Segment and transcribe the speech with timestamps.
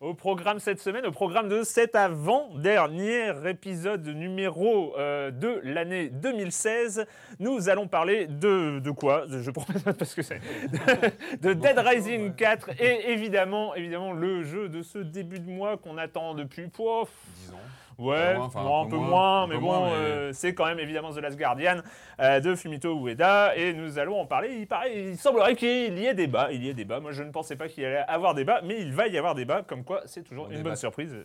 [0.00, 7.06] Au programme cette semaine, au programme de cet avant-dernier épisode numéro euh, de l'année 2016,
[7.38, 9.24] nous allons parler de, de quoi?
[9.26, 10.40] Je promets parce que c'est
[11.40, 15.96] de, Dead Rising 4 et évidemment, évidemment le jeu de ce début de mois qu'on
[15.96, 17.56] attend depuis pouf, 10 ans.
[17.98, 21.18] Ouais, enfin, un, peu moins, mais peu bon, mais- euh, c'est quand même évidemment The
[21.18, 21.76] Last Guardian
[22.20, 24.54] euh, de Fumito Ueda et nous allons en parler.
[24.54, 27.00] Il, paraît, il semblerait qu'il y ait débat, il y ait débat.
[27.00, 29.34] Moi, je ne pensais pas qu'il y allait avoir débat, mais il va y avoir
[29.34, 29.62] débat.
[29.66, 31.16] Comme quoi, c'est toujours On une bonne surprise.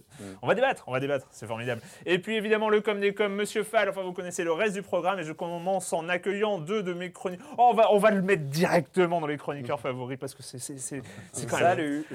[0.41, 1.81] On va débattre, on va débattre, c'est formidable.
[2.05, 3.89] Et puis évidemment le comme des comme Monsieur Fall.
[3.89, 7.11] Enfin, vous connaissez le reste du programme et je commence en accueillant deux de mes
[7.11, 7.41] chroniques.
[7.57, 11.01] Oh, on va, on va le mettre directement dans les chroniqueurs favoris parce que c'est,
[11.49, 11.65] quand même.
[11.65, 12.05] Salut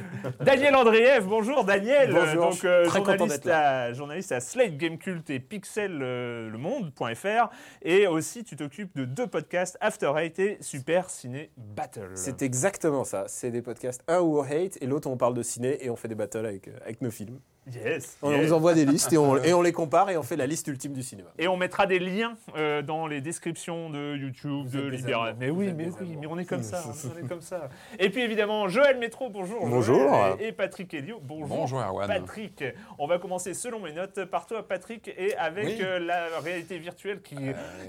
[0.41, 2.11] Daniel Andreev, bonjour Daniel.
[2.12, 5.99] Bonjour, donc euh, très content journaliste, d'être à, journaliste à Slate Game Cult et Pixel
[6.03, 6.51] euh,
[7.83, 12.12] et aussi tu t'occupes de deux podcasts After Eight et Super Ciné Battle.
[12.15, 13.25] C'est exactement ça.
[13.27, 15.97] C'est des podcasts, un où on hate et l'autre on parle de ciné et on
[15.97, 17.41] fait des battles avec, euh, avec nos films.
[17.72, 18.16] Yes.
[18.22, 18.47] On yes.
[18.47, 20.66] vous envoie des listes et on, et on les compare et on fait la liste
[20.69, 21.28] ultime du cinéma.
[21.38, 25.37] Et on mettra des liens euh, dans les descriptions de YouTube, de Libéral.
[25.38, 26.82] Mais oui, mais oui, mais on est comme ça,
[27.15, 27.69] on est comme ça.
[27.99, 29.66] Et puis évidemment, Joël Métro, bonjour.
[29.66, 29.97] Bonjour.
[30.09, 31.49] Joël, Et, Patrick Elio, bonjour.
[31.56, 32.06] Bonjour, Erwan.
[32.09, 32.65] Patrick,
[32.99, 35.78] on va commencer selon mes notes par toi, Patrick, et avec Oui.
[35.82, 37.37] euh, la réalité virtuelle qui,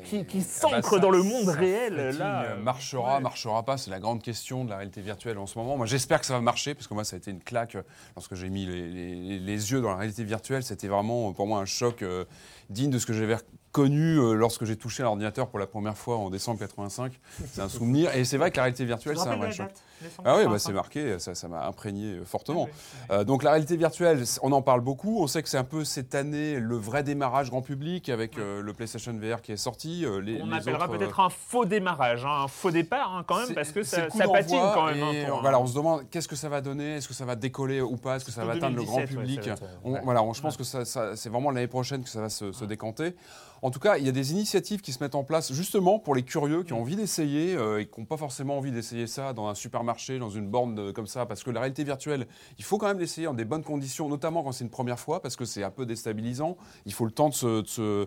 [0.03, 1.95] qui, qui Ah bah, s'ancre dans le monde ça réel.
[2.17, 3.21] Là, euh, euh, marchera, ouais.
[3.21, 5.77] marchera pas, c'est la grande question de la réalité virtuelle en ce moment.
[5.77, 7.83] Moi, j'espère que ça va marcher, parce que moi, ça a été une claque euh,
[8.16, 10.63] lorsque j'ai mis les, les- les yeux dans la réalité virtuelle.
[10.63, 12.25] C'était vraiment euh, pour moi un choc euh,
[12.69, 13.38] digne de ce que j'avais
[13.72, 17.13] connu euh, lorsque j'ai touché un ordinateur pour la première fois en décembre 85.
[17.51, 18.16] C'est un souvenir.
[18.16, 19.67] Et c'est vrai que la réalité Tu virtuelle, c'est un vrai choc.
[19.67, 19.83] date
[20.25, 20.59] Ah oui, bah, 85.
[20.59, 22.68] c'est marqué, ça ça m'a imprégné euh, fortement.
[23.12, 25.22] Euh, donc la réalité virtuelle, on en parle beaucoup.
[25.22, 28.62] On sait que c'est un peu cette année le vrai démarrage grand public avec euh,
[28.62, 30.06] le PlayStation VR qui est sorti.
[30.06, 33.24] euh, les, On les appellera autres, peut-être un faux démarrage, hein, un faux départ hein,
[33.28, 34.97] quand même, parce que ça, ça patine quand même.
[35.16, 35.38] et, hein.
[35.41, 37.97] voilà, on se demande qu'est-ce que ça va donner, est-ce que ça va décoller ou
[37.97, 39.52] pas, est-ce que ça va atteindre le grand 2017, ouais, public.
[39.84, 40.02] On- ouais.
[40.03, 42.52] Voilà, on- je pense que ça, ça- c'est vraiment l'année prochaine que ça va se,
[42.52, 43.16] se décanter.
[43.64, 46.14] En tout cas, il y a des initiatives qui se mettent en place justement pour
[46.14, 49.47] les curieux qui ont envie d'essayer et qui n'ont pas forcément envie d'essayer ça dans
[49.47, 49.86] un supermarché,
[50.19, 52.27] dans une borne de- comme ça, parce que la réalité virtuelle,
[52.57, 55.21] il faut quand même l'essayer en des bonnes conditions, notamment quand c'est une première fois,
[55.21, 56.57] parce que c'est un peu déstabilisant.
[56.85, 58.05] Il faut le temps de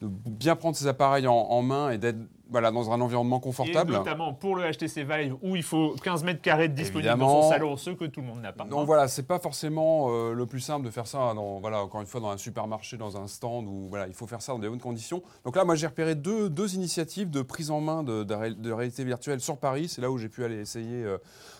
[0.00, 2.18] bien prendre ses appareils en, en main et d'être
[2.50, 3.92] voilà, dans un environnement Et confortable.
[3.92, 7.42] notamment pour le HTC Vive où il faut 15 mètres carrés de disponible dans Évidemment.
[7.42, 8.64] son salon, ce que tout le monde n'a pas.
[8.64, 12.00] Donc voilà, c'est pas forcément euh, le plus simple de faire ça dans, voilà, encore
[12.00, 14.58] une fois, dans un supermarché, dans un stand où voilà, il faut faire ça dans
[14.58, 15.22] des bonnes conditions.
[15.44, 18.54] Donc là, moi, j'ai repéré deux, deux initiatives de prise en main de, de ré-
[18.54, 19.88] de réalité virtuelle sur Paris.
[19.88, 21.18] C'est là où j'ai pu aller essayer euh,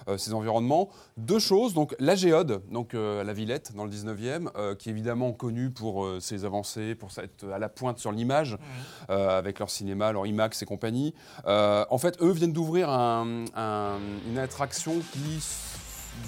[0.08, 0.88] euh, ces environnements.
[1.16, 1.72] Deux choses.
[1.74, 5.70] Donc la Géode, donc à la Villette, dans le 19e, euh, qui est évidemment connue
[5.70, 8.58] pour ses avancées, pour être à la pointe sur l'image,
[9.10, 10.79] euh, avec leur cinéma, leur IMAX et compagnie.
[11.46, 13.98] Euh, en fait, eux viennent d'ouvrir un- un-
[14.28, 15.42] une attraction qui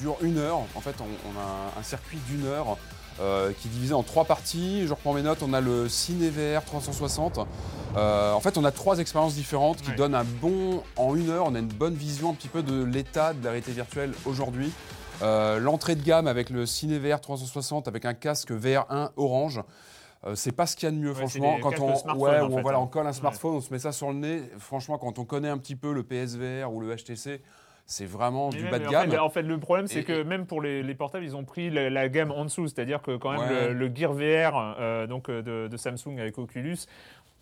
[0.00, 0.58] dure une heure.
[0.75, 2.76] En fait, on, on a un circuit d'une heure
[3.20, 4.87] euh, qui est divisé en trois parties.
[4.87, 5.43] Je reprends mes notes.
[5.43, 7.40] On a le CineVR 360.
[7.96, 9.96] Euh, en fait, on a trois expériences différentes qui Ouais.
[9.96, 10.82] donnent un bon.
[10.96, 13.50] En une heure, on a une bonne vision un petit peu de l'état de la
[13.50, 14.72] réalité virtuelle aujourd'hui.
[15.20, 19.60] Euh, L'entrée de gamme avec le CineVR 360 avec un casque VR1 orange.
[20.24, 21.58] Euh, c'est pas ce qu'il y a de mieux, Ouais, franchement.
[21.60, 21.88] Quand on,
[22.19, 22.82] ouais, en où on, fait, voilà, hein.
[22.82, 23.12] on colle un Ouais.
[23.12, 24.42] smartphone, on se met ça sur le nez.
[24.58, 27.40] Franchement, quand on connaît un petit peu le PSVR ou le HTC,
[27.86, 29.10] c'est vraiment Mais du bas de en gamme.
[29.10, 31.69] fait, en fait, le problème, c'est que même pour les, les portables, ils ont pris
[31.70, 32.69] la, la gamme en dessous.
[32.69, 33.69] C'est-à-dire que quand même, Ouais.
[33.69, 36.78] le, le Gear VR euh, donc, euh, de, de Samsung avec Oculus,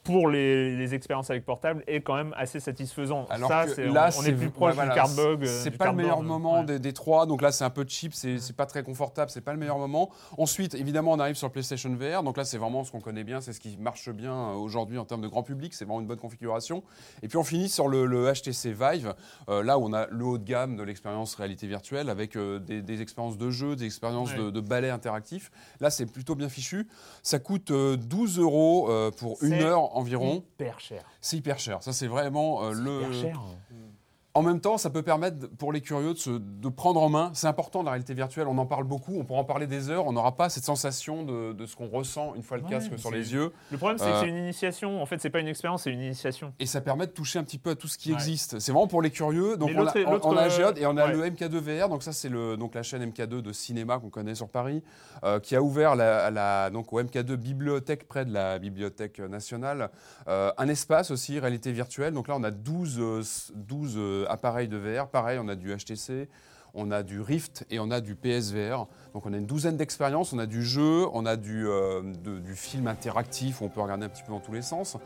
[0.03, 3.27] pour les, les expériences avec portable, est quand même assez satisfaisant.
[3.29, 5.43] Alors Ça, que c'est- là, on, on est plus ouais, proche voilà, du cardboard.
[5.43, 6.65] euh, C'est du pas le meilleur moment ouais.
[6.65, 7.27] des, des trois.
[7.27, 10.11] Donc là, c'est un peu cheap, c'est pas très confortable, c'est pas le meilleur moment.
[10.39, 12.23] Ensuite, évidemment, on arrive sur PlayStation VR.
[12.23, 14.97] Donc là, c'est vraiment ce qu'on connaît bien, c'est ce qui marche bien euh, aujourd'hui
[14.99, 15.75] en termes de grand public.
[15.75, 16.83] C'est vraiment une bonne configuration.
[17.23, 19.15] Et puis on finit sur le, le HTC Vive,
[19.51, 22.59] euh, là où on a le haut de gamme de l'expérience réalité virtuelle avec euh,
[22.59, 24.53] des, des expériences de jeu, des expériences de, Ouais.
[24.53, 25.51] de ballet interactif.
[25.81, 26.89] Là, c'est plutôt bien fichu.
[27.23, 30.37] Ça coûte euh, 12 euros euh, pour une heure environ.
[30.37, 31.05] Hyper cher.
[31.21, 31.83] C'est hyper cher.
[31.83, 33.03] Ça, c'est vraiment euh, le.
[33.03, 33.41] Hyper cher.
[34.33, 37.33] En même temps, ça peut permettre pour les curieux de, se- de prendre en main.
[37.35, 40.07] C'est important la réalité virtuelle, on en parle beaucoup, on pourra en parler des heures,
[40.07, 42.97] on n'aura pas cette sensation de, de ce qu'on ressent une fois le Ouais, casque
[42.97, 43.53] sur les yeux.
[43.73, 45.03] Le problème, c'est Euh, que c'est une initiation.
[45.03, 46.53] En fait, c'est pas une expérience, c'est une initiation.
[46.61, 48.15] Et ça permet de toucher un petit peu à tout ce qui Ouais.
[48.15, 48.61] existe.
[48.61, 49.57] C'est vraiment pour les curieux.
[49.57, 49.93] Donc on a,
[50.23, 51.13] on- a euh, Géode et on a ouais.
[51.13, 51.89] le MK2 VR.
[51.89, 54.85] Donc ça c'est donc la chaîne MK2 de cinéma qu'on connaît sur Paris,
[55.25, 59.91] euh, qui a ouvert la, la- donc au MK2 bibliothèque près de la bibliothèque nationale
[60.29, 62.15] euh, un espace aussi réalité virtuelle.
[62.15, 65.09] Donc là on a 12 euh, s- 12 euh, appareils de VR.
[65.09, 66.29] Pareil on a du HTC.
[66.73, 68.87] On a du Rift et on a du PSVR.
[69.13, 70.33] Donc on a une douzaine d'expériences.
[70.33, 73.81] On a du jeu, on a du, euh, de- du film interactif où on peut
[73.81, 74.97] regarder un petit peu dans tous les sens.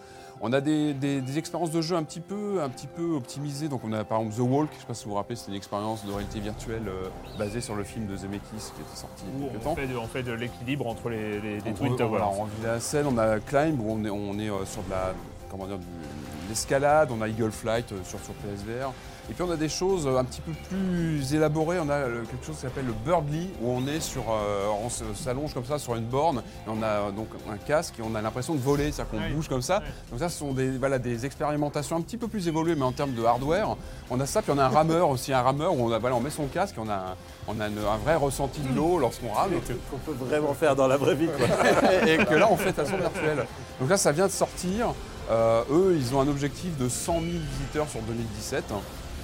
[0.43, 3.71] On a des, des- des expériences de jeu un petit peu, un petit peu optimisées.
[3.71, 5.37] Donc on a par exemple The Walk, je ne sais pas si vous vous rappelez,
[5.37, 7.09] c'est une expérience de réalité virtuelle euh,
[7.39, 9.75] basée sur le film de Zemeckis qui était sorti il y a quelques on temps.
[9.77, 12.63] fait de, on fait de l'équilibre entre les, les, les On, Twin voilà, on revit
[12.63, 15.15] la scène, on a Climb où on est, on est euh, sur de la,
[15.55, 18.93] comment dire, de l'escalade, on a Eagle Flight euh, sur, sur PSVR.
[19.31, 21.79] Et puis on a des choses euh, un petit peu plus élaborées.
[21.81, 24.91] On a euh, quelque chose qui s'appelle le Birdly, où on est sur, euh, on
[25.15, 28.21] s'allonge comme ça sur une borne, et on a donc un casque et on a
[28.21, 29.81] l'impression de voler, c'est-à-dire qu'on bouge comme ça.
[30.11, 32.93] Donc ça, ce sont des, voilà, des expérimentations un petit peu plus évoluées, mais en
[32.93, 33.77] termes de hardware.
[34.11, 36.17] On a ça, puis on a un rameur aussi, un rameur où on, a, voilà,
[36.17, 37.15] on met son casque et on a, un,
[37.49, 39.53] on a une- un vrai ressenti de l'eau lorsqu'on rame.
[39.91, 41.29] Qu'on peut vraiment faire dans la vraie vie.
[41.29, 41.47] quoi.
[42.07, 43.47] et que là on fait de façon virtuelle.
[43.81, 44.89] Donc là ça vient de sortir.
[45.31, 47.25] Euh, eux ils ont un objectif de 100 000
[47.59, 48.65] visiteurs sur 2017.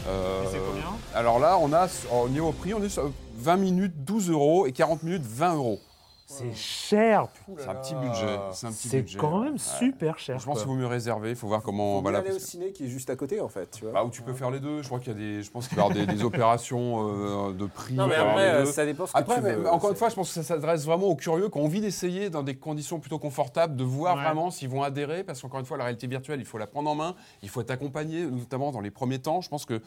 [0.08, 0.96] Euh, Et c'est combien?
[1.14, 4.72] Alors là on a au niveau prix on est sur 20 minutes 12 euros et
[4.72, 5.80] 40 minutes 20 euros.
[6.32, 7.26] C'est cher.
[7.58, 8.38] C'est un petit budget.
[8.52, 9.18] C'est un petit C'est budget.
[9.18, 9.58] quand même Ouais.
[9.58, 10.38] super cher.
[10.38, 11.30] Je pense qu'il vaut mieux réserver.
[11.30, 11.94] Il faut voir comment.
[11.94, 13.92] On va voilà, aller au ciné qui est juste à côté en fait, tu vois.
[13.92, 14.80] bah, où tu peux faire les deux.
[14.82, 15.42] Je crois qu'il y a des.
[15.42, 17.94] Je pense qu'il va y avoir des, des opérations euh, de prix.
[17.94, 19.62] non mais avoir après, euh, ça dépend ce que Après, tu mais- veux.
[19.64, 21.80] mais encore une fois, je pense que ça s'adresse vraiment aux curieux qui ont envie
[21.80, 24.22] d'essayer dans des conditions plutôt confortables, de voir Ouais.
[24.22, 26.88] vraiment s'ils vont adhérer, parce qu'encore une fois, la réalité virtuelle, il faut la prendre
[26.90, 29.40] en main, il faut être accompagné, notamment dans les premiers temps.
[29.40, 29.82] Je pense que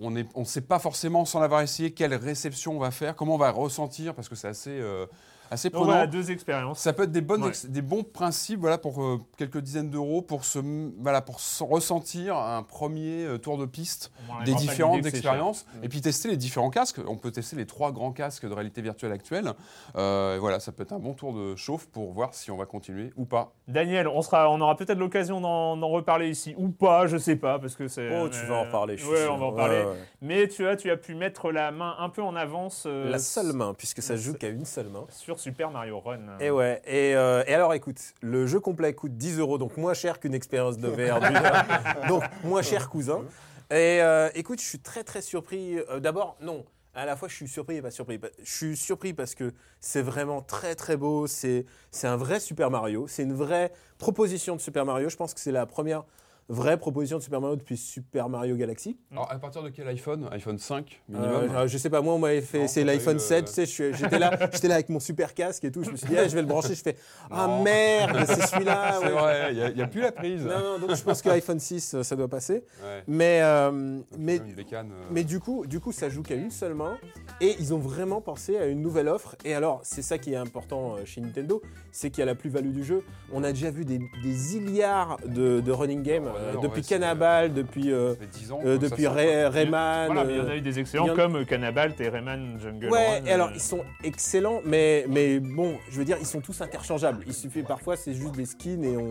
[0.00, 3.34] on ne on sait pas forcément, sans l'avoir essayé, quelle réception on va faire, comment
[3.34, 5.06] on va ressentir, parce que c'est assez, euh,
[5.50, 5.92] assez Donc prenant.
[5.92, 6.78] voilà, deux expériences.
[6.78, 7.48] Ça peut être des, bonnes Ouais.
[7.48, 10.58] ex- des bons principes voilà, pour euh, quelques dizaines d'euros pour, se,
[11.00, 14.10] voilà, pour se ressentir un premier euh, tour de piste
[14.44, 17.00] des différentes expériences et puis tester les différents casques.
[17.06, 19.52] On peut tester les trois grands casques de réalité virtuelle actuels.
[19.96, 22.56] Euh, et voilà, ça peut être un bon tour de chauffe pour voir si on
[22.56, 23.52] va continuer ou pas.
[23.66, 27.58] Daniel, on, sera, on aura peut-être l'occasion d'en reparler ici ou pas, je sais pas,
[27.58, 28.08] parce que c'est.
[28.20, 28.96] Oh, tu vas en reparler.
[28.98, 29.08] sûr.
[29.32, 29.78] on va en parler.
[29.78, 29.96] ouais.
[30.22, 32.84] Mais tu as, tu as pu mettre la main un peu en avance.
[32.86, 35.04] euh, La seule main, puisque ça joue qu'à une seule main.
[35.10, 36.38] Sur Super Mario Run.
[36.40, 36.82] Et ouais.
[36.84, 40.34] Et, euh, et alors, écoute, le jeu complet coûte 10 euros, donc moins cher qu'une
[40.34, 41.64] expérience de VR d'une heure.
[42.08, 43.22] donc moins cher, cousin.
[43.70, 45.78] Et euh, écoute, je suis très très surpris.
[45.78, 46.64] Euh, D'abord, non.
[46.94, 48.18] À la fois, je suis surpris et pas surpris.
[48.42, 51.26] Je suis surpris parce que c'est vraiment très très beau.
[51.26, 53.06] C'est c'est un vrai Super Mario.
[53.06, 55.08] C'est une vraie proposition de Super Mario.
[55.08, 56.04] Je pense que c'est la première
[56.48, 58.96] vraie proposition de Super Mario depuis Super Mario Galaxy.
[59.12, 60.28] Alors, à partir de quel iPhone?
[60.32, 61.56] iPhone 5 Euh, minimum?
[61.56, 63.66] euh, je sais pas, moi on m'avait fait, c'est l'iPhone eu le- 7, tu sais,
[63.66, 66.06] je suis- j'étais là, j'étais là avec mon super casque et tout, je me suis
[66.08, 66.96] dit, ah, je vais le brancher, je fais,
[67.30, 67.62] ah Non.
[67.62, 68.98] merde, c'est celui-là.
[69.00, 69.12] C'est ouais.
[69.12, 70.42] vrai, il n'y a, plus la prise.
[70.44, 72.64] Non, non, donc je pense que iPhone 6, euh, ça doit passer.
[72.82, 73.02] Ouais.
[73.06, 76.74] Mais, euh, mais, bécane, euh, mais du coup, du coup, ça joue qu'à une seule
[76.74, 76.96] main
[77.40, 79.36] et ils ont vraiment pensé à une nouvelle offre.
[79.44, 81.60] Et alors, c'est ça qui est important euh, chez Nintendo,
[81.92, 83.02] c'est qu'il y a la plus-value du jeu.
[83.32, 86.82] On a déjà vu des, des milliards de, de running games Ouais, euh, ouais, depuis
[86.82, 88.60] c'est- Cannibal, depuis, euh, ça fait 10 ans.
[88.64, 89.44] euh, depuis Ray-.
[89.46, 90.06] Rayman.
[90.06, 92.90] Voilà, mais il y en a eu des excellents en- comme Cannibalt et Rayman Jungle
[92.90, 93.24] Ouais, Run.
[93.26, 97.24] et alors ils sont excellents, mais, mais bon, je veux dire, ils sont tous interchangeables.
[97.26, 99.10] Il suffit parfois, c'est juste des skins et on.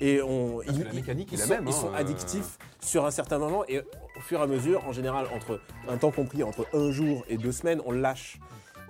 [0.00, 1.96] Et on la mécanique est ils la sont, même, Ils hein, sont euh.
[1.98, 5.96] addictifs sur un certain moment et au fur et à mesure, en général, entre un
[5.96, 8.38] temps compris entre un jour et deux semaines, on lâche.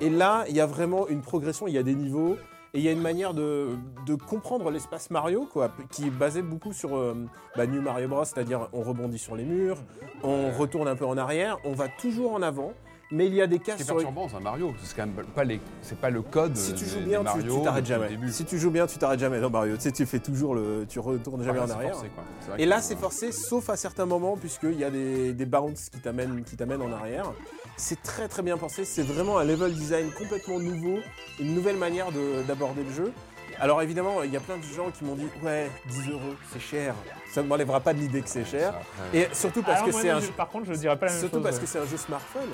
[0.00, 2.37] Et là, il y a vraiment une progression, il y a des niveaux.
[2.75, 3.71] Et il y a une manière de,
[4.07, 7.15] de comprendre l'espace Mario, quoi, qui est basé beaucoup sur euh,
[7.57, 9.79] bah, New Mario Bros, c'est-à-dire on rebondit sur les murs,
[10.23, 12.75] on retourne un peu en arrière, on va toujours en avant,
[13.11, 14.75] mais il y a des Ce cases qui est sur perturbant, c'est un Mario.
[14.83, 16.55] C'est quand même pas les, c'est pas le code.
[16.59, 18.11] Si tu joues des bien, tu- Mario tu t'arrêtes jamais.
[18.31, 19.77] Si tu joues bien, tu t'arrêtes jamais dans Mario.
[19.77, 21.93] Tu sais, tu fais toujours le, tu retournes jamais Ouais, en c'est arrière.
[21.95, 22.25] forcé, quoi.
[22.41, 25.89] C'est Et là, c'est forcé, sauf à certains moments, puisqu'il y a des, des bounces
[25.89, 27.33] qui t'amènent, qui t'amènent en arrière.
[27.80, 28.85] C'est très très bien pensé.
[28.85, 30.99] C'est vraiment un level design complètement nouveau,
[31.40, 33.12] une nouvelle manière de- d'aborder le jeu.
[33.61, 36.61] Alors évidemment, il y a plein de gens qui m'ont dit ouais, 10 euros, c'est
[36.61, 36.94] cher.
[37.32, 38.75] Ça ne m'enlèvera pas de l'idée que c'est cher.
[39.14, 40.28] Et surtout parce que moi, c'est un jeu.
[40.37, 41.44] Par contre, je dirais pas la même Surtout chose.
[41.44, 42.49] parce que c'est un jeu smartphone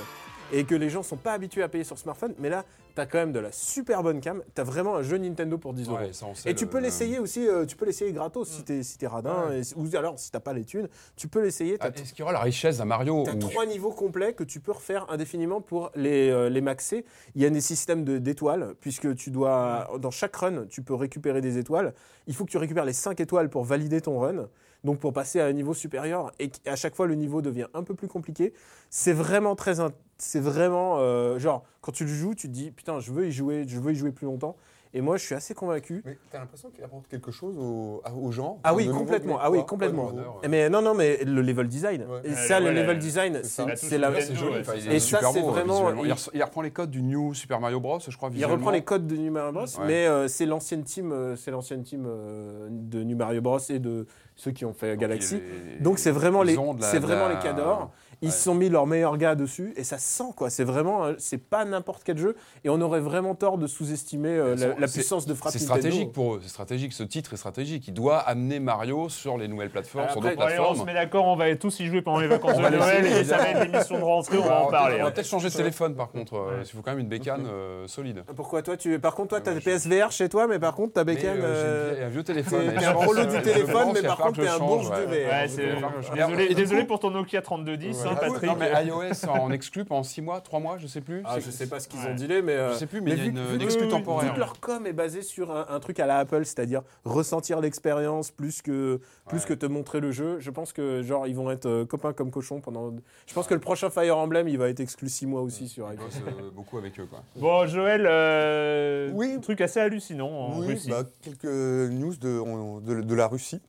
[0.52, 2.34] et que les gens sont pas habitués à payer sur smartphone.
[2.38, 4.42] Mais là, tu as quand même de la super bonne cam.
[4.54, 5.98] Tu as vraiment un jeu Nintendo pour 10 euros.
[5.98, 6.10] ouais,
[6.46, 9.48] Et tu peux l'essayer aussi, euh, tu peux l'essayer gratos si t'es si t'es radin,
[9.48, 9.60] Ouais.
[9.62, 11.76] et- ou alors si t'as pas les thunes, tu peux l'essayer.
[11.80, 14.44] Ah, T'as Est-ce qu'il y aura la richesse d'un Mario T'as trois niveaux complets que
[14.44, 17.04] tu peux refaire indéfiniment pour les, euh, les maxer.
[17.34, 20.94] Il y a des systèmes de- d'étoiles, puisque tu dois, dans chaque run, tu peux
[20.94, 21.94] récupérer des étoiles.
[22.26, 24.48] Il faut que tu récupères les 5 étoiles pour valider ton run,
[24.84, 26.30] donc pour passer à un niveau supérieur.
[26.38, 28.52] Et à chaque fois, le niveau devient un peu plus compliqué.
[28.90, 29.74] C'est vraiment très.
[30.18, 30.98] C'est vraiment.
[30.98, 33.80] euh, genre, quand tu le joues, tu te dis, putain, je veux y jouer, je
[33.80, 34.56] veux y jouer plus longtemps.
[34.96, 36.02] Et moi, je suis assez convaincu.
[36.04, 39.38] Mais t'as l'impression qu'il apporte quelque chose aux, gens Ah oui, complètement.
[39.40, 40.12] Ah oui, complètement.
[40.12, 40.48] Ouais.
[40.48, 42.02] Mais non, non, mais le level design.
[42.08, 42.20] Ouais.
[42.22, 43.66] Et Ouais, ça, le ouais, level design, C'est
[43.98, 44.58] La c'est joli.
[44.92, 46.04] Et ça, c'est vraiment- visuellement.
[46.04, 48.30] il- Il, re- il reprend les codes du New Super Mario Bros, je crois.
[48.32, 49.84] Il reprend les codes de New Mario Bros, Ouais.
[49.84, 53.80] mais euh, c'est l'ancienne team, euh, c'est l'ancienne team euh, de New Mario Bros et
[53.80, 55.40] de ceux qui ont fait Galaxy.
[55.80, 57.92] Donc c'est vraiment les, c'est vraiment les cadors.
[58.22, 58.30] Ils Ouais.
[58.34, 60.50] se sont mis leurs meilleurs gars dessus et ça se sent quoi.
[60.50, 64.28] C'est vraiment, euh, c'est pas n'importe quel jeu et on aurait vraiment tort de sous-estimer
[64.30, 65.52] euh, la, puissance de frappe.
[65.52, 67.88] C'est stratégique pour eux, c'est stratégique, ce titre est stratégique.
[67.88, 70.84] Il doit amener Mario sur les nouvelles plateformes, sur Après, d'autres bon, allez, on se
[70.84, 73.24] met d'accord, on va tous y jouer pendant les vacances On de va Noël et
[73.24, 74.98] ça va être l'émission de rentrée, on va en On parler.
[74.98, 75.10] va hein.
[75.10, 78.24] peut-être changer de téléphone par contre, euh, il faut quand même une bécane euh, solide.
[78.36, 80.94] Pourquoi toi tu, par contre toi Ah, t'as des PSVR chez toi, mais par contre
[80.94, 81.38] ta bécane.
[81.40, 82.72] euh, euh, j'ai un vieux téléphone.
[82.78, 84.94] t'es- un prolo du téléphone, mais va par contre t'es un bourge de.
[84.94, 86.28] VR.
[86.28, 88.42] Va désolé pour ton Nokia 3210, Patrick.
[88.50, 91.22] non, mais iOS en exclu pendant 6 mois, 3 mois, je sais plus.
[91.24, 92.10] Ah, je sais pas ce qu'ils Ouais.
[92.10, 92.52] ont dealé, mais.
[92.52, 94.30] euh, Je sais plus, mais il y a vu une- que- une exclue temporaire.
[94.30, 98.30] Toute leur com est basée sur un, un truc à la Apple, c'est-à-dire ressentir l'expérience
[98.30, 99.44] plus que plus Ouais.
[99.48, 100.38] que te montrer le jeu.
[100.40, 102.92] Je pense que genre ils vont être euh, copains comme cochons pendant.
[103.26, 105.86] Je pense que le prochain Fire Emblem, il va être exclu 6 mois aussi sur
[105.88, 106.06] iPhone.
[106.26, 107.06] euh, beaucoup avec eux.
[107.06, 107.22] Quoi.
[107.36, 109.38] Bon, Joël, euh, Oui.
[109.40, 110.90] truc assez hallucinant en Oui, Russie.
[110.90, 113.60] bah, quelques news de, on- de, de la Russie.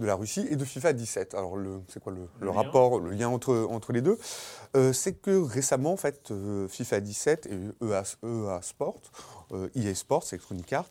[0.00, 1.34] De la Russie et de FIFA 17.
[1.34, 4.18] Alors, le- c'est quoi le, rapport, le lien entre, entre les deux?
[4.74, 9.00] Euh, C'est que récemment, en fait, euh, FIFA 17 et EA, EA Sport,
[9.74, 10.88] EA Sports, Electronic Arts,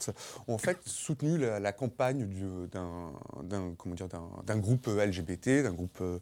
[0.47, 6.19] ont en fait soutenu la, campagne du- d'un, groupe LGBT, d'un groupe euh,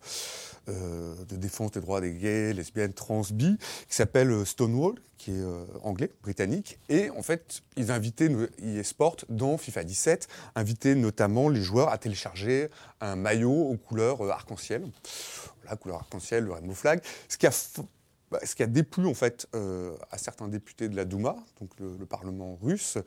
[0.69, 5.31] euh, de défense des droits des gays, lesbiennes, trans, bi, qui s'appelle euh, Stonewall, qui
[5.31, 6.79] est euh, anglais, britannique.
[6.89, 8.29] Et en fait, ils invitaient
[8.61, 12.69] EA Sport dans FIFA 17, invitaient notamment les joueurs à télécharger
[13.01, 14.85] un maillot aux couleurs euh, arc-en-ciel.
[15.69, 17.01] La couleur arc-en-ciel, le rainbow flag.
[17.27, 17.51] Ce qui a,
[18.31, 21.71] bah, ce qui a déplu en fait euh, à certains députés de la Douma, donc
[21.79, 22.97] le, le Parlement russe,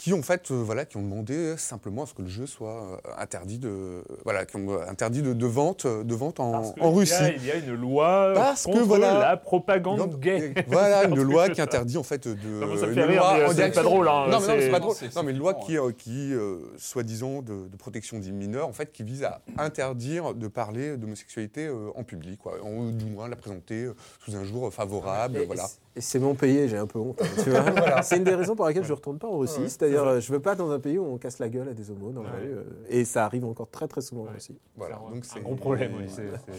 [0.00, 2.70] qui en fait, euh, voilà, qui ont demandé simplement à ce que le jeu soit
[2.70, 6.72] euh, interdit de, voilà, qui ont euh, interdit de, de vente, de vente en, Parce
[6.72, 7.12] que en il y Russie.
[7.14, 9.18] a- Il y a une loi Parce que voilà.
[9.18, 10.54] la propagande gay.
[10.68, 12.48] Voilà, Un une loi qui interdit en fait de.
[12.48, 14.40] Non, mais ça me une fait rire, loi c'est pas drôle, hein, Non, mais non,
[14.40, 14.94] c'est- c'est pas drôle.
[14.94, 18.68] c'est- Non, mais une loi qui, euh, qui euh, soi-disant, de, de protection des mineurs,
[18.68, 22.54] en fait, qui vise à interdire de parler d'homosexualité euh, en public, quoi.
[22.64, 25.66] Ou du moins la présenter euh, sous un jour favorable, Et- voilà.
[25.96, 27.20] Et c'est mon pays, j'ai un peu honte.
[27.20, 27.64] hein, tu vois.
[28.02, 29.58] C'est une des raisons pour laquelle je ne retourne pas en Russie.
[29.90, 31.90] C'est-à-dire, euh, je veux pas dans un pays où on casse la gueule à des
[31.90, 32.36] homos dans la Ouais.
[32.42, 32.52] rue.
[32.52, 34.58] euh, Et ça arrive encore très très souvent en Russie.
[34.76, 34.96] Voilà.
[34.96, 36.04] C'est un- Donc un c'est gros problème, oui.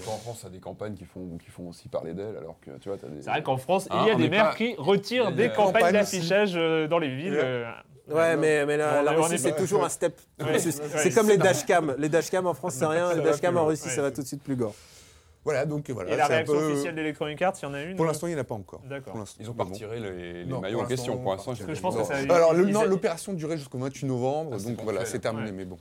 [0.08, 2.58] En France, il y a des campagnes qui font, qui font aussi parler d'elle, alors
[2.62, 3.22] que tu vois, t'as des.
[3.22, 5.50] C'est vrai qu'en France, Hein, il y a on des maires pas- qui retirent des
[5.52, 7.34] campagnes d'affichage euh, dans les villes.
[7.34, 7.66] Ouais.
[8.16, 10.20] Ouais, mais, mais la, Russie, est c'est toujours un step.
[10.42, 11.96] Ouais, C'est ouais, comme les dashcams.
[11.98, 13.14] Les dashcams en France, c'est rien.
[13.14, 13.66] Les dashcams en.
[13.66, 13.94] Russie, Ouais.
[13.96, 14.74] ça va tout de suite plus gore.
[15.44, 16.12] Voilà, donc voilà.
[16.14, 18.28] Et la réaction peu- officielle d'Electronic Arts, il y en a une Pour ou- l'instant,
[18.28, 18.82] il n'y en a pas encore.
[18.88, 19.16] D'accord.
[19.40, 19.72] Ils ont pas bon.
[19.72, 21.18] retiré les, les Non, maillots en question.
[21.18, 24.58] Pour l'instant, je pense que ça- Alors, ils- non, ils- l'opération durait jusqu'au 28 novembre,
[24.60, 25.52] Ah, donc voilà, c'est terminé, Ouais.
[25.52, 25.78] mais bon.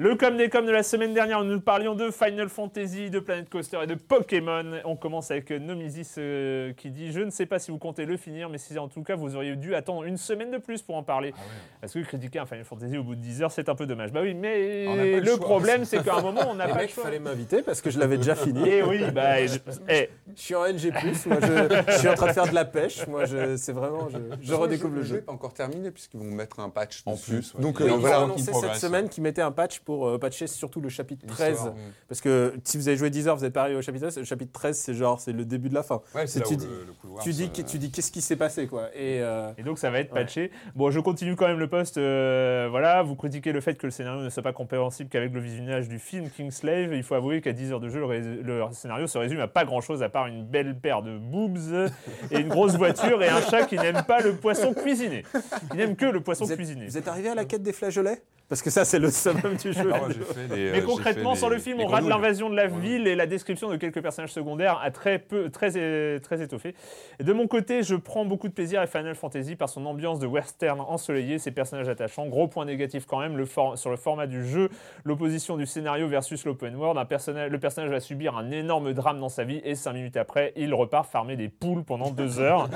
[0.00, 3.50] Le com des com de la semaine dernière, nous parlions de Final Fantasy, de Planet
[3.50, 4.64] Coaster et de Pokémon.
[4.84, 8.16] On commence avec Nomisis euh, qui dit Je ne sais pas si vous comptez le
[8.16, 10.94] finir, mais si en tout cas vous auriez dû attendre une semaine de plus pour
[10.94, 11.34] en parler.
[11.80, 14.12] Parce que critiquer un Final Fantasy au bout de 10 heures, c'est un peu dommage.
[14.12, 15.40] Bah oui, mais le le choix.
[15.40, 17.02] problème, c'est qu'à un moment, on n'a pas le mecs, choix.
[17.02, 18.68] fallait m'inviter parce que je l'avais déjà fini.
[18.68, 19.44] Et oui, bah.
[19.46, 20.92] je- eh, Je suis en NG+,
[21.26, 24.08] moi je, je suis en train de faire de la pêche, moi je, c'est vraiment,
[24.10, 25.16] je, je redécouvre le Le jeu jeu.
[25.16, 27.32] n'est pas encore terminé puisqu'ils vont mettre un patch En dessus.
[27.32, 27.62] plus, ouais.
[27.62, 28.20] Donc Oui, euh, Ils ont voilà.
[28.20, 31.48] annoncé cette semaine qu'ils mettaient un patch patch pour euh, patcher surtout le chapitre L'histoire.
[31.72, 31.72] 13.
[32.08, 34.18] Parce que si vous avez joué 10 heures, vous êtes pas arrivé au chapitre 13.
[34.18, 36.02] Le chapitre 13, c'est genre, c'est le début de la fin.
[36.14, 38.12] Ouais, c'est là tu où dis- le, le couloir Tu dis, se- tu dis qu'est-ce
[38.12, 38.88] qui s'est passé, quoi.
[38.94, 40.20] Et euh, Et donc ça va être Ouais.
[40.20, 40.50] patché.
[40.76, 41.96] Bon, je continue quand même le post.
[41.96, 45.40] euh, voilà, vous critiquez le fait que le scénario ne soit pas compréhensible qu'avec le
[45.40, 46.92] visionnage du film Kingslave.
[46.92, 50.02] Il faut avouer qu'à 10 heures de jeu, le, scénario se résume à pas grand-chose
[50.02, 51.56] à part une belle paire de boobs
[52.30, 55.24] et une grosse voiture et un chat qui n'aime pas le poisson cuisiné.
[55.70, 56.84] Qui n'aime que le poisson vous, êtes, cuisiné.
[56.86, 58.20] vous êtes arrivé à la quête des flageolets?
[58.48, 59.90] Parce que ça, c'est le summum du jeu.
[59.92, 62.56] Ah, fait les, euh, Mais concrètement, fait sur les- le film, on rate l'invasion de
[62.56, 62.80] la Ouais.
[62.80, 66.74] ville et la description de quelques personnages secondaires a très peu, très, très étoffé.
[67.20, 70.18] Et de mon côté, je prends beaucoup de plaisir à Final Fantasy par son ambiance
[70.18, 72.26] de western ensoleillé, ses personnages attachants.
[72.26, 74.70] Gros point négatif quand même, le for- sur le format du jeu,
[75.04, 76.96] l'opposition du scénario versus l'open world.
[76.98, 80.16] Un personnage, le personnage va subir un énorme drame dans sa vie et cinq minutes
[80.16, 82.70] après, il repart farmer des poules pendant deux heures.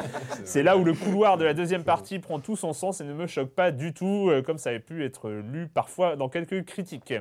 [0.45, 3.15] C'est là où le couloir de la deuxième partie prend tout son sens et ne
[3.15, 6.65] me choque pas du tout, euh, comme ça avait pu être lu parfois dans quelques
[6.65, 7.15] critiques.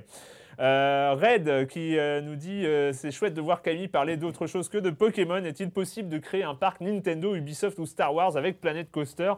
[0.59, 4.69] Euh, Red qui euh, nous dit euh, c'est chouette de voir Camille parler d'autre chose
[4.69, 5.43] que de Pokémon.
[5.43, 9.33] Est-il possible de créer un parc Nintendo, Ubisoft ou Star Wars avec Planet Coaster?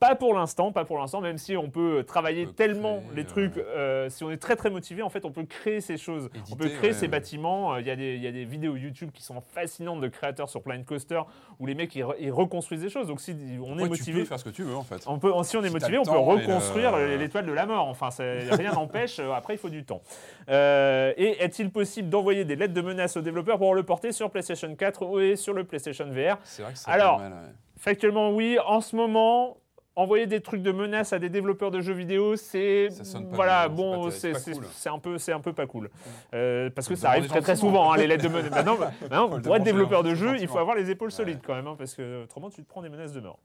[0.00, 3.16] Pas pour l'instant, pas pour l'instant, même si on peut travailler On peut tellement créer,
[3.16, 5.96] les trucs, euh, si on est très très motivé, en fait, on peut créer ces
[5.96, 6.28] choses.
[6.52, 7.08] on peut créer ouais, ces ouais.
[7.08, 7.74] bâtiments.
[7.74, 10.08] Euh, Il y, a des- il y a des vidéos YouTube qui sont fascinantes de
[10.08, 11.20] créateurs sur Planet Coaster
[11.58, 13.06] où les mecs ils, re- ils reconstruisent des choses.
[13.06, 15.02] Donc si on est Ouais, tu motivé, peux faire ce que tu veux en fait.
[15.06, 17.86] on peut, si on est Si motivé, on peut le- reconstruire l'étoile de la mort.
[17.88, 19.18] Enfin, rien n'empêche.
[19.20, 20.02] euh, Après, il faut du temps.
[20.48, 24.30] Euh, et est-il possible d'envoyer des lettres de menace aux développeurs pour le porter sur
[24.30, 27.32] PlayStation 4 et sur le PlayStation VR C'est vrai que c'est Alors, mal.
[27.78, 28.56] Factuellement, oui.
[28.66, 29.56] En ce moment,
[29.96, 32.88] envoyer des trucs de menace à des développeurs de jeux vidéo, c'est
[33.30, 34.64] voilà, bien, c'est bon, c'est cool.
[34.86, 35.90] un peu, c'est un peu pas cool.
[36.34, 38.50] Euh, parce que ça arrive très souvent, hein, les lettres de menace.
[38.50, 41.76] Maintenant, pour être développeur de jeu, il faut avoir les épaules solides quand même, hein,
[41.78, 43.38] parce que autrement tu te prends des menaces de mort.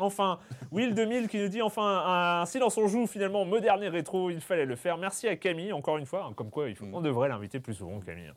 [0.00, 0.38] Enfin,
[0.72, 4.40] Will 2000 qui nous dit enfin un silence on joue finalement moderne et rétro, il
[4.40, 4.98] fallait le faire.
[4.98, 7.74] Merci à Camille encore une fois, hein, comme quoi il faut, on devrait l'inviter plus
[7.74, 8.32] souvent Camille.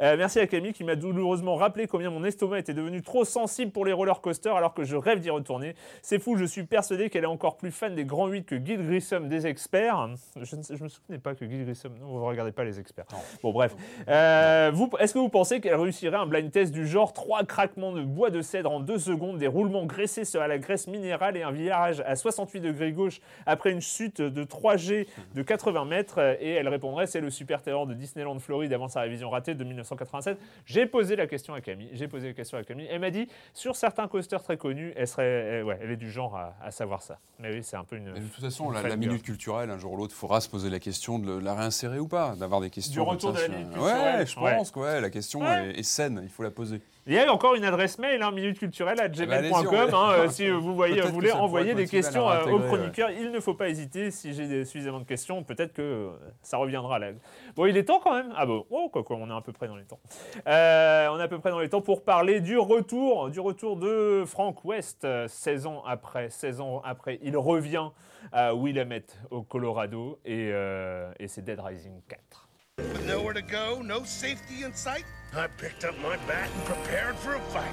[0.00, 3.72] Euh, merci à Camille qui m'a douloureusement rappelé combien mon estomac était devenu trop sensible
[3.72, 5.74] pour les roller coasters alors que je rêve d'y retourner.
[6.02, 8.76] C'est fou, je suis persuadé qu'elle est encore plus fan des grands 8 que Guy
[8.76, 10.08] Grissom des experts.
[10.40, 12.80] Je ne je me souvenais pas que Guy Grissom, non, vous ne regardez pas les
[12.80, 13.06] experts.
[13.12, 13.18] Non.
[13.42, 13.74] Bon bref,
[14.08, 18.02] Euh, est-ce que vous pensez qu'elle réussirait un blind test du genre trois craquements de
[18.02, 21.42] bois de cèdre en deux secondes, des roulements graissés sur à la graisse minérale et
[21.42, 26.50] un virage à 68 degrés gauche après une chute de 3G de 80 mètres Et
[26.52, 30.38] elle répondrait c'est le super terror de Disneyland Floride avant sa révision ratée de 1987.
[30.64, 31.90] J'ai posé la question à Camille.
[31.92, 32.86] J'ai posé la question à Camille.
[32.90, 36.10] Elle m'a dit sur certains coasters très connus, elle serait, elle- ouais, elle est du
[36.10, 37.18] genre à, à savoir ça.
[37.38, 38.12] Mais oui, c'est un peu une.
[38.12, 40.70] Mais de toute façon, la, minute culturelle, un jour ou l'autre, il faudra se poser
[40.70, 43.04] la question de la réinsérer ou pas, d'avoir des questions.
[43.04, 44.18] Du retour de la minute culturelle.
[44.20, 46.80] Ouais, je pense que ouais, la question est saine, il faut la poser.
[47.08, 49.66] Il y a encore une adresse mail, hein, à gmail.com.
[49.68, 52.66] on va- hein, euh, si vous voyez, que voulez envoyer des questions euh, aux ouais.
[52.66, 54.10] chroniqueurs, il ne faut pas hésiter.
[54.10, 56.10] Si j'ai suffisamment de questions, peut-être que euh,
[56.42, 57.12] ça reviendra là.
[57.54, 58.32] Bon, il est temps quand même.
[58.36, 60.00] Ah bon, oh, quoi, quoi, on est à peu près dans les temps.
[60.48, 63.76] Euh, on est à peu près dans les temps pour parler du retour, du retour
[63.76, 66.28] de Frank West, euh, 16 ans après.
[66.30, 67.90] 16 ans après, il revient
[68.32, 72.45] à Willamette au Colorado et, euh, et c'est Dead Rising 4.
[72.78, 77.16] With nowhere to go, no safety in sight, I picked up my bat and prepared
[77.16, 77.72] for a fight.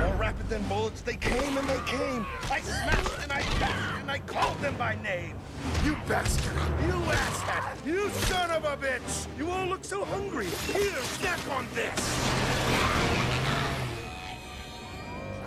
[0.00, 2.24] More rapid than bullets, they came and they came.
[2.50, 5.34] I smashed and I bashed and I called them by name.
[5.84, 6.54] You bastard!
[6.86, 7.84] You asshat!
[7.84, 9.26] You son of a bitch!
[9.36, 10.46] You all look so hungry.
[10.72, 12.00] Here, snack on this!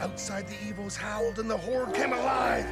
[0.01, 2.67] Outside the evils howled and the horde came alive.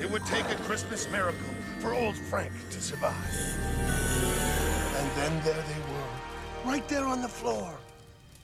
[0.00, 4.05] It would take a Christmas miracle for old Frank to survive.
[5.16, 7.72] Then there they were, right there on the floor.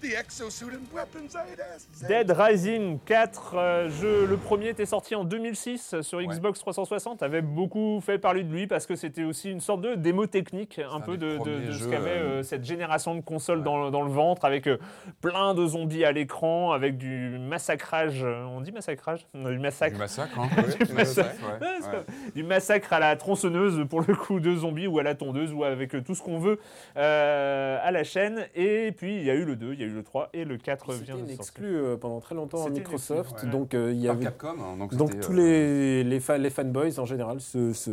[0.02, 2.08] The exosuit and weapons I had asked.
[2.08, 7.40] Dead Rising 4, euh, jeu, le premier était sorti en 2006 sur Xbox 360, avait
[7.40, 10.98] beaucoup fait parler de lui parce que c'était aussi une sorte de démo technique un
[11.00, 13.62] peu des de, de- premiers de ce jeux, qu'avait euh, euh, cette génération de consoles
[13.62, 14.78] dans, dans le ventre avec euh,
[15.20, 19.28] plein de zombies à l'écran, avec du massacrage, euh, on dit massacrage?
[19.34, 19.92] Non, Du massacre.
[19.94, 20.48] Du massacre, hein
[20.84, 21.36] Du massacre.
[21.44, 21.92] ouais, Ouais, c'est ouais.
[21.92, 25.52] pas- Du massacre à la tronçonneuse pour le coup de zombies ou à la tondeuse
[25.52, 26.58] ou avec euh, tout ce qu'on veut
[26.96, 28.46] euh, à la chaîne.
[28.56, 30.44] Et puis il y a eu le 2, il y a eu le 3 et
[30.44, 33.30] le 4 C'était vient de exclue euh, pendant très longtemps à Microsoft.
[33.32, 33.52] exclue, ouais.
[33.52, 36.38] Donc euh, il y Par avait Capcom, hein, donc, Donc tous euh, les, les, fa-
[36.38, 37.90] les fanboys en général, se, se-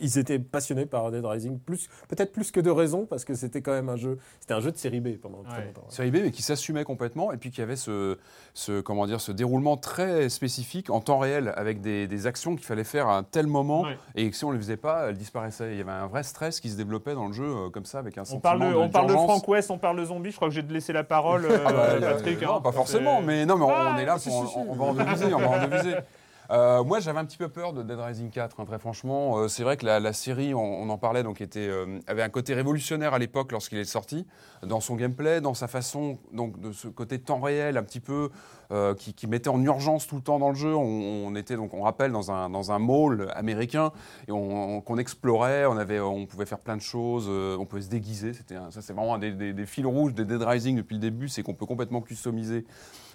[0.00, 3.60] ils étaient passionnés par Dead Rising, plus peut-être plus que de raison parce que c'était
[3.62, 5.64] quand même un jeu, c'était un jeu de série B pendant très Ouais.
[5.66, 5.82] longtemps.
[5.82, 5.94] ouais.
[5.94, 8.18] série B, mais qui s'assumait complètement, et puis qui avait ce,
[8.54, 12.64] ce, comment dire, ce déroulement très spécifique en temps réel, avec des, des actions qu'il
[12.66, 13.96] fallait faire à un tel moment, Ouais.
[14.16, 15.72] et que si on ne les faisait pas, elles disparaissaient.
[15.72, 17.98] Il y avait un vrai stress qui se développait dans le jeu, euh, comme ça,
[17.98, 19.12] avec un On sentiment parle, de, de on parle de.
[19.12, 20.30] Frank West, on parle de zombies.
[20.30, 22.42] Je crois que j'ai laissé la parole, euh, Ah bah, Patrick.
[22.42, 22.60] euh, non, hein.
[22.60, 24.58] pas forcément, mais non, mais on, Ah, on est là, si, pour, si, si.
[24.58, 25.94] on, on va en deviser, on va en deviser.
[26.50, 29.38] Euh, moi, j'avais un petit peu peur de Dead Rising 4, hein, très franchement.
[29.38, 32.28] Euh, c'est vrai que la, série, on, on en parlait, donc était, euh, avait un
[32.28, 34.26] côté révolutionnaire à l'époque lorsqu'il est sorti,
[34.64, 38.30] dans son gameplay, dans sa façon, donc de ce côté temps réel, un petit peu,
[38.72, 40.74] euh, qui, qui mettait en urgence tout le temps dans le jeu.
[40.74, 43.92] On, on était, donc, on rappelle, dans un, dans un mall américain,
[44.28, 47.66] et on, on- qu'on explorait, on, avait, on pouvait faire plein de choses, euh, on
[47.66, 48.32] pouvait se déguiser.
[48.32, 50.94] C'était un- ça, c'est vraiment un des, des- des fils rouges des Dead Rising depuis
[50.94, 52.64] le début, c'est qu'on peut complètement customiser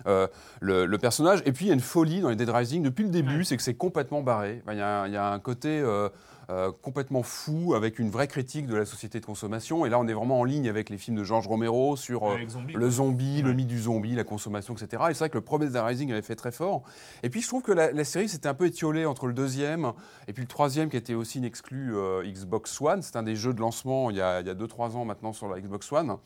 [0.07, 0.27] euh,
[0.59, 1.41] le, le personnage.
[1.45, 3.57] Et puis il y a une folie dans les Dead Rising depuis le début, c'est
[3.57, 4.61] que c'est complètement barré.
[4.67, 5.81] Y, il y a un côté
[6.49, 9.85] euh, complètement fou avec une vraie critique de la société de consommation.
[9.85, 12.37] Et là, on est vraiment en ligne avec les films de George Romero sur euh,
[12.47, 15.03] Zombie, le zombie, le mythe du zombie, la consommation, etc.
[15.09, 16.83] Et c'est vrai que le premier Dead Rising avait fait très fort.
[17.23, 19.93] Et puis je trouve que la, la série s'était un peu étiolée entre le deuxième
[20.27, 23.01] et puis le troisième qui était aussi une exclue euh, Xbox One.
[23.01, 25.91] C'est un des jeux de lancement il y a 2-3 ans maintenant sur la Xbox
[25.91, 26.17] One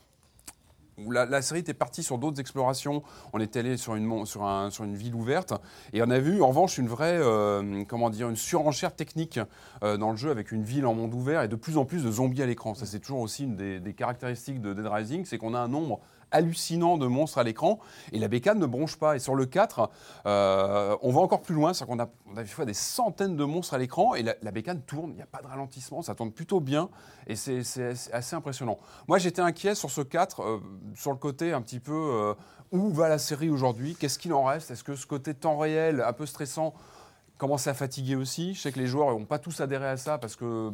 [1.09, 3.03] la, série était partie sur d'autres explorations.
[3.33, 5.53] On est allé sur une ville ouverte
[5.93, 9.39] et on a vu en revanche une vraie, euh, comment dire, une surenchère technique
[9.83, 12.03] euh, dans le jeu avec une ville en monde ouvert et de plus en plus
[12.03, 12.73] de zombies à l'écran.
[12.73, 15.67] Ça c'est toujours aussi une des, des caractéristiques de Dead Rising, c'est qu'on a un
[15.67, 15.99] nombre
[16.31, 17.79] hallucinant de monstres à l'écran
[18.11, 19.15] et la bécane ne bronche pas.
[19.15, 19.89] Et sur le 4,
[20.25, 23.43] euh, on va encore plus loin, c'est-à-dire qu'on a, on des fois des centaines de
[23.43, 26.31] monstres à l'écran et la, bécane tourne, il n'y a pas de ralentissement, ça tourne
[26.31, 26.89] plutôt bien
[27.27, 27.61] et c'est
[28.11, 28.79] assez impressionnant.
[29.07, 30.59] Moi j'étais inquiet sur ce 4, euh,
[30.95, 32.33] sur le côté un petit peu euh,
[32.71, 36.01] où va la série aujourd'hui, qu'est-ce qu'il en reste, est-ce que ce côté temps réel
[36.01, 36.73] un peu stressant
[37.39, 38.53] commence à fatiguer aussi.
[38.53, 40.69] Je sais que les joueurs n'ont pas tous adhéré à ça parce que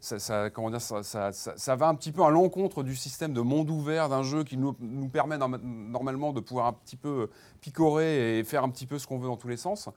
[0.00, 4.56] ça, va un petit peu à l'encontre du système de monde ouvert d'un jeu qui
[4.56, 7.28] nous, nous permet norma- normalement de pouvoir un petit peu
[7.60, 9.90] picorer et faire un petit peu ce qu'on veut dans tous les sens.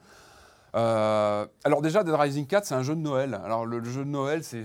[0.75, 3.39] Euh, alors déjà, Dead Rising 4, c'est un jeu de Noël.
[3.43, 4.63] Alors le, le jeu de Noël, c'est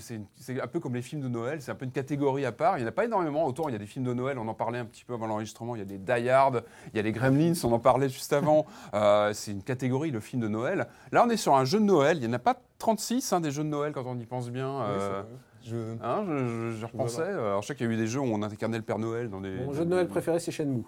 [0.61, 2.77] un peu comme les films de Noël, c'est un peu une catégorie à part.
[2.79, 3.45] Il n'y en a pas énormément.
[3.47, 5.27] Autour, il y a des films de Noël, on en parlait un petit peu avant
[5.27, 5.75] l'enregistrement.
[5.75, 8.33] Il y a des Die Hard, il y a les Gremlins, on en parlait juste
[8.33, 8.67] avant.
[8.95, 10.87] Euh, c'est une catégorie, le film de Noël.
[11.13, 12.19] Là, on est sur un jeu de Noël.
[12.19, 14.51] Il n'y en a pas 36 hein, des jeux de Noël quand on y pense
[14.51, 14.69] bien.
[14.83, 15.23] euh,
[15.65, 17.23] Je- hein, je, je- je repensais.
[17.23, 19.29] Alors, je sais qu'il y a eu des jeux où on incarnait le Père Noël
[19.29, 19.57] dans des.
[19.65, 20.85] Mon jeu de Noël préféré, c'est Shenmue.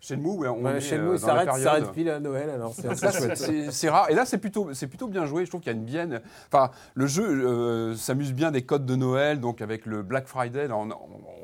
[0.00, 3.10] Shenmue, ouais, on Ouais, Shenmue, euh, il période- s'arrête pile à Noël, alors c'est ça,
[3.90, 4.10] rare.
[4.10, 5.44] Et là, c'est plutôt, c'est plutôt bien joué.
[5.44, 6.08] Je trouve qu'il y a une bien.
[6.50, 10.68] Enfin, le jeu euh, s'amuse bien des codes de Noël, donc avec le Black Friday.
[10.68, 10.96] là, on, on-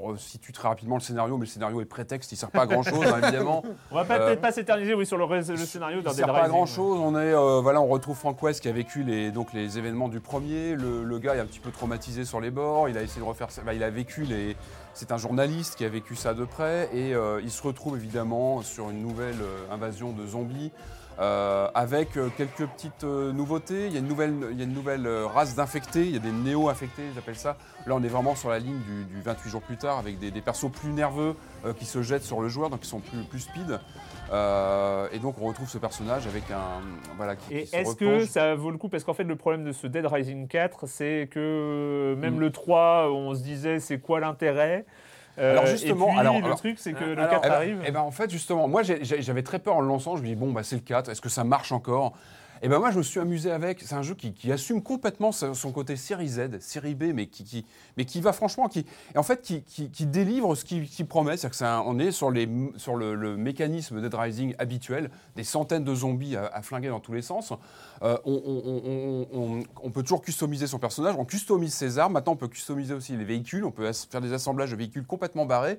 [0.02, 2.30] on situe très rapidement le scénario, mais le scénario est prétexte.
[2.32, 3.62] Il sert pas à grand chose, évidemment.
[3.90, 6.42] On va pas- Euh, peut-être pas s'éterniser oui, sur le, le scénario Il sert pas
[6.44, 6.98] à grand chose.
[7.00, 10.08] On est, euh, voilà, on retrouve Frank West qui a vécu les, donc les événements
[10.08, 10.74] du premier.
[10.76, 12.88] Le, le gars est un petit peu traumatisé sur les bords.
[12.88, 13.50] Il a essayé de refaire.
[13.50, 14.56] ça- bah, il a vécu les.
[14.98, 18.62] C'est un journaliste qui a vécu ça de près et euh, il se retrouve évidemment
[18.62, 20.72] sur une nouvelle euh, invasion de zombies.
[21.20, 26.18] euh, avec quelques petites nouveautés, il y a une nouvelle, race d'infectés, il y a
[26.18, 27.58] des néo-infectés, j'appelle ça.
[27.86, 30.30] Là, on est vraiment sur la ligne du, du 28 jours plus tard, avec des,
[30.40, 31.34] persos plus nerveux
[31.78, 33.80] qui se jettent sur le joueur, donc qui sont plus, plus speed.
[34.32, 36.82] Euh, et donc on retrouve ce personnage avec un
[37.16, 38.88] voilà qui, Et est-ce que ça vaut le coup?
[38.88, 42.40] Parce qu'en fait, le problème de ce Dead Rising 4, c'est que même Mm.
[42.40, 44.84] le 3, on se disait c'est quoi l'intérêt?
[45.38, 47.48] Euh, Alors, justement, et puis, alors- le alors- truc, c'est que le alors- 4 Eh
[47.48, 47.82] ben, arrive.
[47.86, 50.16] eh ben, en fait, justement, moi j'avais très peur en le lançant.
[50.16, 52.14] Je me dis, bon, bah, c'est le 4, est-ce que ça marche encore?
[52.62, 53.82] Et ben moi, je me suis amusé avec.
[53.82, 57.66] C'est un jeu qui, assume complètement son côté série Z, série B, mais qui,
[57.96, 61.36] mais qui va franchement, qui, en fait, qui, délivre ce qu'il promet.
[61.36, 65.44] C'est-à-dire que c'est un- on est sur, les, sur le, mécanisme Dead Rising habituel, des
[65.44, 67.52] centaines de zombies à, flinguer dans tous les sens.
[68.02, 72.14] Euh, on, on- peut toujours customiser son personnage, on customise ses armes.
[72.14, 73.64] Maintenant, on peut customiser aussi les véhicules.
[73.64, 75.78] On peut faire des assemblages de véhicules complètement barrés.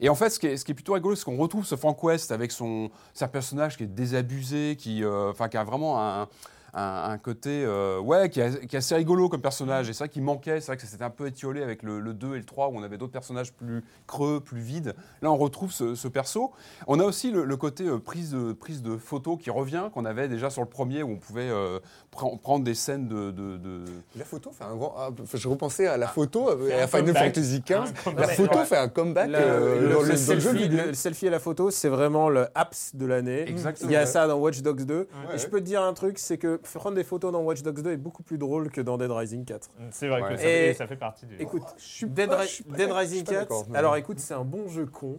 [0.00, 2.52] Et en fait, ce qui est, plutôt rigolo, c'est qu'on retrouve ce Frank West avec
[2.52, 2.90] son,
[3.32, 6.28] personnage qui est désabusé, qui, euh, qui a vraiment un,
[6.74, 9.88] un- un côté, euh, ouais, qui est, qui est assez rigolo comme personnage.
[9.88, 12.00] Et c'est vrai qu'il manquait, c'est vrai que ça s'était un peu étiolé avec le,
[12.00, 14.94] le 2 et le 3 où on avait d'autres personnages plus creux, plus vides.
[15.22, 16.52] Là, on retrouve ce, ce perso.
[16.86, 20.04] On a aussi le, le côté euh, prise, de, prise de photos qui revient, qu'on
[20.04, 21.78] avait déjà sur le premier où on pouvait euh,
[22.12, 23.84] pren- prendre des scènes de- de- de,
[24.16, 24.94] La photo fait un grand.
[24.98, 27.34] ah, enfin, je repensais à la photo euh, un à Final comeback.
[27.34, 28.14] Fantasy XV.
[28.16, 28.64] La photo Ouais.
[28.64, 30.84] fait un comeback Le, euh, le- dans, le le, dans le jeu selfie, vidéo.
[30.88, 33.46] le selfie et la photo, c'est vraiment le apps de l'année.
[33.82, 34.94] Il y a ça dans Watch Dogs 2.
[34.98, 35.06] Ouais.
[35.34, 37.80] Et je peux te dire un truc, c'est que prendre des photos dans Watch Dogs
[37.82, 39.68] 2 est beaucoup plus drôle que dans Dead Rising 4.
[39.90, 40.28] C'est vrai Ouais.
[40.30, 41.36] que ça, Et- fait, ça fait partie du.
[41.38, 44.18] Écoute, Je suis Dead, pas- je suis Dead Rising pas 4, d'accord, mais- alors écoute,
[44.20, 45.18] c'est un bon jeu con.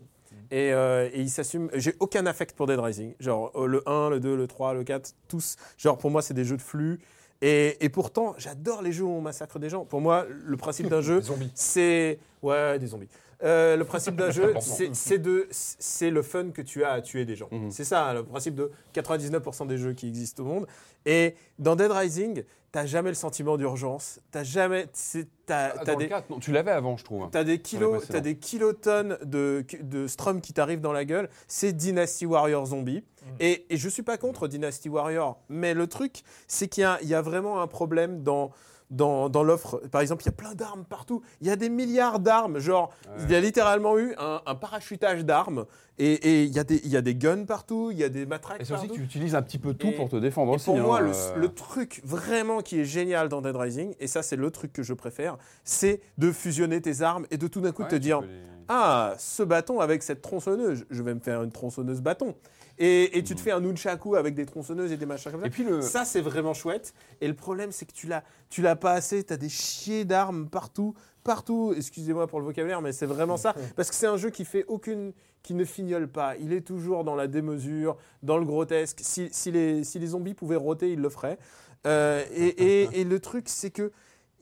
[0.51, 1.69] Et, euh, et il s'assume.
[1.75, 3.13] J'ai aucun affect pour Dead Rising.
[3.19, 5.55] Genre euh, le 1, le 2, le 3, le 4, tous.
[5.77, 6.99] Genre pour moi, c'est des jeux de flux.
[7.41, 9.85] Et, et pourtant, j'adore les jeux où on massacre des gens.
[9.85, 11.51] Pour moi, le principe d'un jeu, Des zombies.
[11.55, 12.19] c'est.
[12.41, 13.07] Ouais, des zombies.
[13.43, 17.01] Euh, le principe d'un jeu, c'est c'est de, c'est le fun que tu as à
[17.01, 17.47] tuer des gens.
[17.51, 17.71] Mhm.
[17.71, 20.67] C'est ça, le principe de 99% des jeux qui existent au monde.
[21.05, 24.19] Et dans Dead Rising, t'as jamais le sentiment d'urgence.
[24.31, 27.29] T'as jamais, Ah, t'as dans le des, 4, non, tu l'avais avant, je trouve.
[27.31, 31.29] T'as des kilos, t'as des kilotonnes de, de strum qui t'arrivent dans la gueule.
[31.47, 33.03] C'est Dynasty Warrior Zombie.
[33.39, 36.97] Et, et je suis pas contre Dynasty Warrior, mais le truc, c'est qu'il y a,
[37.01, 38.51] il y a vraiment un problème dans
[38.89, 39.77] dans, dans l'offre.
[39.91, 41.21] Par exemple, il y a plein d'armes partout.
[41.41, 42.59] Il y a des milliards d'armes.
[42.59, 42.89] Genre,
[43.23, 45.65] il y a littéralement eu un, un parachutage d'armes.
[46.01, 48.09] Et, et il, y a des, il y a des guns partout, il y a
[48.09, 48.93] des matraques Et c'est aussi partout.
[48.95, 50.65] que tu utilises un petit peu tout Et- pour te défendre Et aussi.
[50.65, 54.07] pour hein, moi, le, euh, le truc vraiment qui est génial dans Dead Rising, et
[54.07, 57.59] ça c'est le truc que je préfère, c'est de fusionner tes armes et de tout
[57.59, 58.27] d'un coup ouais, te dire les-
[58.69, 62.33] Ah, ce bâton avec cette tronçonneuse, je vais me faire une tronçonneuse bâton.
[62.81, 65.47] Et, et tu te fais un nunchaku avec des tronçonneuses et des machins comme ça.
[65.47, 65.81] Et puis le.
[65.81, 66.93] Ça, c'est vraiment chouette.
[67.19, 69.23] Et le problème, c'est que tu l'as, tu l'as pas assez.
[69.23, 71.73] Tu as des chiers d'armes partout, partout.
[71.75, 73.53] Excusez-moi pour le vocabulaire, mais c'est vraiment ça.
[73.75, 75.11] Parce que c'est un jeu qui fait aucune,
[75.43, 76.37] qui ne fignole pas.
[76.37, 78.99] Il est toujours dans la démesure, dans le grotesque.
[79.01, 81.37] Si, si les, si les zombies pouvaient roter, ils le feraient.
[81.85, 82.47] Euh, et,
[82.83, 83.91] et- et le truc, c'est que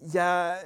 [0.03, 0.59] il y a,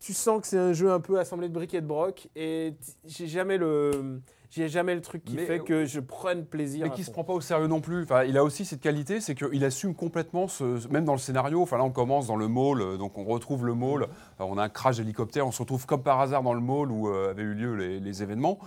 [0.00, 2.28] tu sens que c'est un jeu un peu assemblé de briques et de broc.
[2.34, 4.20] Et j'ai jamais le,
[4.54, 6.84] j'ai jamais le truc qui Mais- fait que je prenne plaisir.
[6.86, 8.02] Mais qui se prend pas au sérieux non plus.
[8.02, 11.62] Enfin, il a aussi cette qualité, c'est qu'il assume complètement, ce, même dans le scénario.
[11.62, 14.06] Enfin, là, on commence dans le mall, euh, donc on retrouve le mall.
[14.38, 16.90] Alors, on a un crash d'hélicoptère, on se retrouve comme par hasard dans le mall
[16.92, 18.58] où euh, avaient eu lieu les, les événements.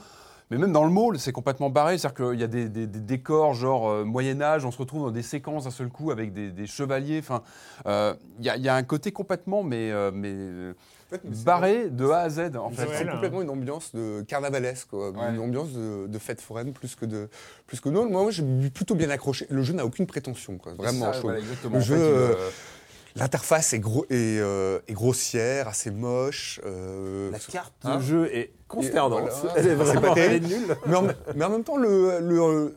[0.52, 1.98] Mais même dans le mall, c'est complètement barré.
[1.98, 5.12] C'est-à-dire qu'il y a des, des- des décors genre euh, Moyen-Âge, on se retrouve dans
[5.12, 7.18] des séquences d'un seul coup avec des, des chevaliers.
[7.20, 7.42] Enfin,
[7.88, 10.74] euh, il y, a- il y a un côté complètement, mais, euh, mais
[11.24, 12.56] barré de A à Z.
[12.58, 12.88] En fait.
[12.98, 15.12] C'est complètement une ambiance de carnavalesque, quoi.
[15.12, 15.30] Ouais.
[15.34, 17.30] une ambiance de, de fête foraine plus que de
[17.68, 18.10] plus que non.
[18.10, 19.48] Moi, moi, j'ai plutôt bien accroché.
[19.50, 20.74] Le jeu n'a aucune prétention, quoi.
[20.74, 21.14] Vraiment.
[21.14, 21.40] Ça, voilà.
[21.72, 22.34] Le jeu, euh,
[23.18, 26.60] L'interface est, gros, est, euh, est grossière, assez moche.
[26.66, 29.30] euh, La carte Hein de jeu est consternante.
[29.32, 29.54] voilà.
[29.56, 30.48] Elle est C'est vraiment pas elle est terrible.
[30.68, 30.76] nulle.
[30.86, 32.76] mais, en, mais en même temps, le, le,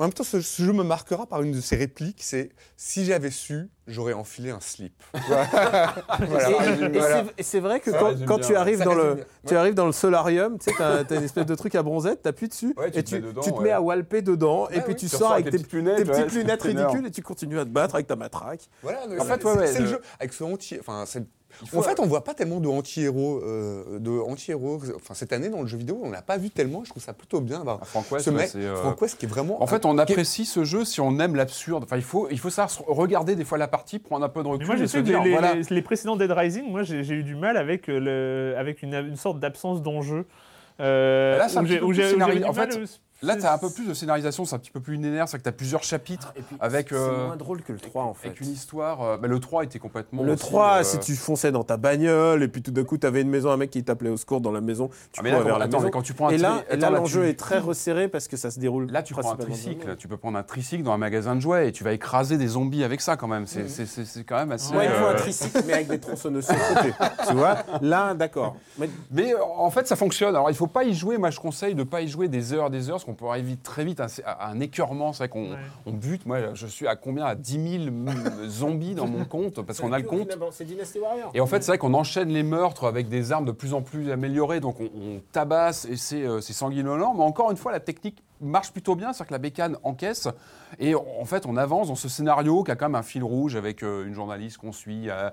[0.00, 2.22] en même temps, ce, ce jeu me marquera par une de ses répliques.
[2.22, 4.94] C'est si j'avais su, j'aurais enfilé un slip.
[5.28, 5.94] Voilà.
[6.20, 7.24] Et- Voilà.
[7.24, 9.24] c'est- et c'est vrai que Ça quand, tu arrives dans le résume bien.
[9.46, 12.22] tu arrives dans le solarium, tu sais, t'as as une espèce de truc à bronzette,
[12.22, 13.64] t'appuies dessus Ouais, tu et te tu, mets dedans, tu te ouais.
[13.64, 14.94] mets à walper dedans et puis oui.
[14.96, 17.64] tu Tu sors avec tes, lunettes, tes ouais, petites lunettes ridicules et tu continues à
[17.64, 18.68] te battre avec ta matraque.
[18.82, 20.44] Voilà, En fait, ouais, ouais, c'est le jeu avec ce.
[20.80, 21.04] Enfin,
[21.76, 24.80] en fait, on voit pas tellement de anti-héros, euh, de anti-héros.
[24.96, 26.82] Enfin, cette année dans le jeu vidéo, on n'a pas vu tellement.
[26.84, 27.62] Je trouve ça plutôt bien.
[27.66, 27.78] Ah,
[28.10, 29.62] West, ce mec, euh, Frank West, qui est vraiment.
[29.62, 31.84] En fait, on apprécie ce jeu si on aime l'absurde.
[31.84, 34.46] Enfin, il faut, il faut savoir regarder des fois la partie, prendre un peu de
[34.46, 35.54] Mais recul moi, je se dire, les, voilà.
[35.54, 38.82] les- les précédents Dead Rising, moi, j'ai j'ai eu du mal avec, euh, le, avec
[38.82, 40.26] une, une sorte d'absence d'enjeu.
[40.80, 42.44] Euh, Là, c'est un où petit j'ai- peu où plus j'ai- scénarisé.
[42.44, 42.78] En fait,
[43.22, 45.36] Là, tu as un peu plus de scénarisation, c'est un petit peu plus linéaire, c'est
[45.38, 48.04] que tu as plusieurs chapitres Et puis, avec, c'est euh, moins drôle que le 3
[48.04, 48.28] en fait.
[48.28, 49.02] avec une histoire.
[49.02, 50.22] euh, bah, le 3 était complètement.
[50.22, 52.96] Le aussi, 3, euh, si tu fonçais dans ta bagnole et puis tout d'un coup
[52.96, 55.30] t'avais une maison, un mec qui t'appelait au secours dans la maison, tu ah, mais
[55.32, 55.84] là, vers quand, la attends, maison.
[55.86, 57.58] mais quand tu prends un Et là, tri- et là, attends, l'enjeu tu- est très
[57.58, 58.90] resserré parce que ça se déroule.
[58.90, 61.68] Là, tu prends un tricycle, tu peux prendre un tricycle dans un magasin de jouets
[61.68, 63.46] et tu vas écraser des zombies avec ça quand même.
[63.46, 64.72] C'est c'est quand même assez.
[64.72, 66.94] Moi, il faut un euh, tricycle, mais avec des tronçonneuses sur le côté.
[67.28, 67.58] tu vois?
[67.82, 68.56] Là, d'accord.
[68.78, 70.34] Mais Mais en fait, ça fonctionne.
[70.34, 71.18] Alors, il faut pas y jouer.
[71.18, 73.62] Moi, je conseille de pas y jouer des heures, des heures, qu'on peut arriver vite,
[73.62, 75.12] très vite à, à un écœurement.
[75.12, 75.56] C'est vrai qu'on Ouais.
[75.86, 76.26] on bute.
[76.26, 77.24] Moi, je suis à combien?
[77.24, 78.14] À 10 000 m-
[78.48, 80.30] zombies dans mon compte, parce qu'on a le compte.
[80.52, 81.30] C'est Dynasty Warrior.
[81.34, 83.82] Et en fait, c'est vrai qu'on enchaîne les meurtres avec des armes de plus en
[83.82, 87.14] plus améliorées, donc on, on tabasse et c'est euh, c'est sanguinolent.
[87.14, 90.28] Mais encore une fois, la technique marche plutôt bien, c'est-à-dire que la bécane encaisse.
[90.78, 93.56] Et en fait, on avance dans ce scénario qui a quand même un fil rouge
[93.56, 95.10] avec euh, une journaliste qu'on suit.
[95.10, 95.30] euh.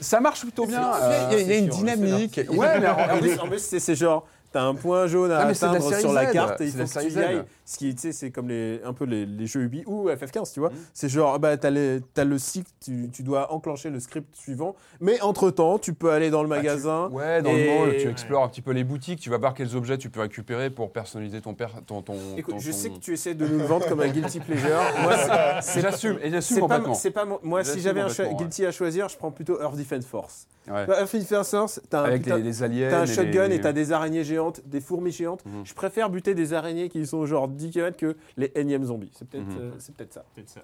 [0.00, 0.92] Ça marche plutôt bien.
[1.32, 2.38] Il y a- une dynamique.
[2.50, 6.12] Ouais, mais En plus, c'est genre, t'as un point jaune à Ah, la atteindre sur
[6.14, 7.42] la Z, carte et il faut que tu y ailles.
[7.66, 10.52] Ce qui, tu sais, c'est comme les, un peu les, les jeux Ubi ou FF15,
[10.54, 10.70] tu vois.
[10.70, 10.74] Mm.
[10.94, 14.34] C'est genre, ah bah, t'as les- t'as le cycle, tu, tu dois enclencher le script
[14.34, 17.08] suivant, mais entre-temps, tu peux aller dans le magasin.
[17.10, 19.52] Ouais, dans Et- le mall, tu explores un petit peu les boutiques, tu vas voir
[19.52, 22.88] quels objets tu peux récupérer pour personnaliser ton per- ton, ton, Écoute, ton- je sais
[22.88, 24.80] que tu essaies de nous le vendre comme un guilty pleasure.
[25.02, 25.12] Moi,
[25.60, 26.94] c'est- J'assume, et j'assume complètement.
[26.94, 30.46] c'est pas moi, si j'avais un guilty à choisir, je prends plutôt Earth Defense Force.
[30.68, 32.18] Bah, Earth Defense Force, t'as un.
[32.18, 35.44] T'as un shotgun et t'as des araignées géantes, des fourmis géantes.
[35.44, 35.62] Mhm.
[35.64, 39.10] Je préfère buter des araignées qui sont genre 10 km que les énièmes zombies.
[39.14, 39.58] C'est peut-être Mhm.
[39.60, 40.24] euh, c'est peut-être ça.
[40.46, 40.60] Ça.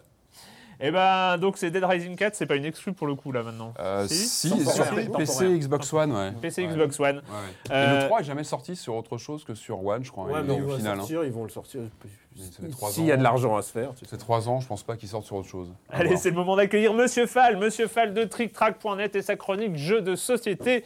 [0.81, 3.45] Et ben, donc c'est Dead Rising 4, c'est pas une exclue pour le coup là
[3.45, 3.73] maintenant.
[3.79, 4.85] Euh, Si, si, sur.
[5.17, 6.33] PC, Xbox One, ouais.
[6.41, 6.73] PC, Ouais.
[6.73, 7.17] Xbox One.
[7.17, 7.23] Ouais, ouais.
[7.67, 10.25] Et Euh, le 3 est jamais sorti sur autre chose que sur One, je crois,
[10.27, 10.95] Ouais, mais au ils vont final.
[10.95, 11.03] le hein.
[11.03, 11.83] sortir, ils vont le sortir.
[12.91, 13.93] S'il y a de l'argent à se faire.
[14.09, 15.69] C'est 3 ans, je pense pas qu'il sorte sur autre chose.
[15.91, 20.01] Allez, c'est le moment d'accueillir Monsieur Fall, Monsieur Fall de TrickTrack.net et sa chronique jeux
[20.01, 20.85] de société.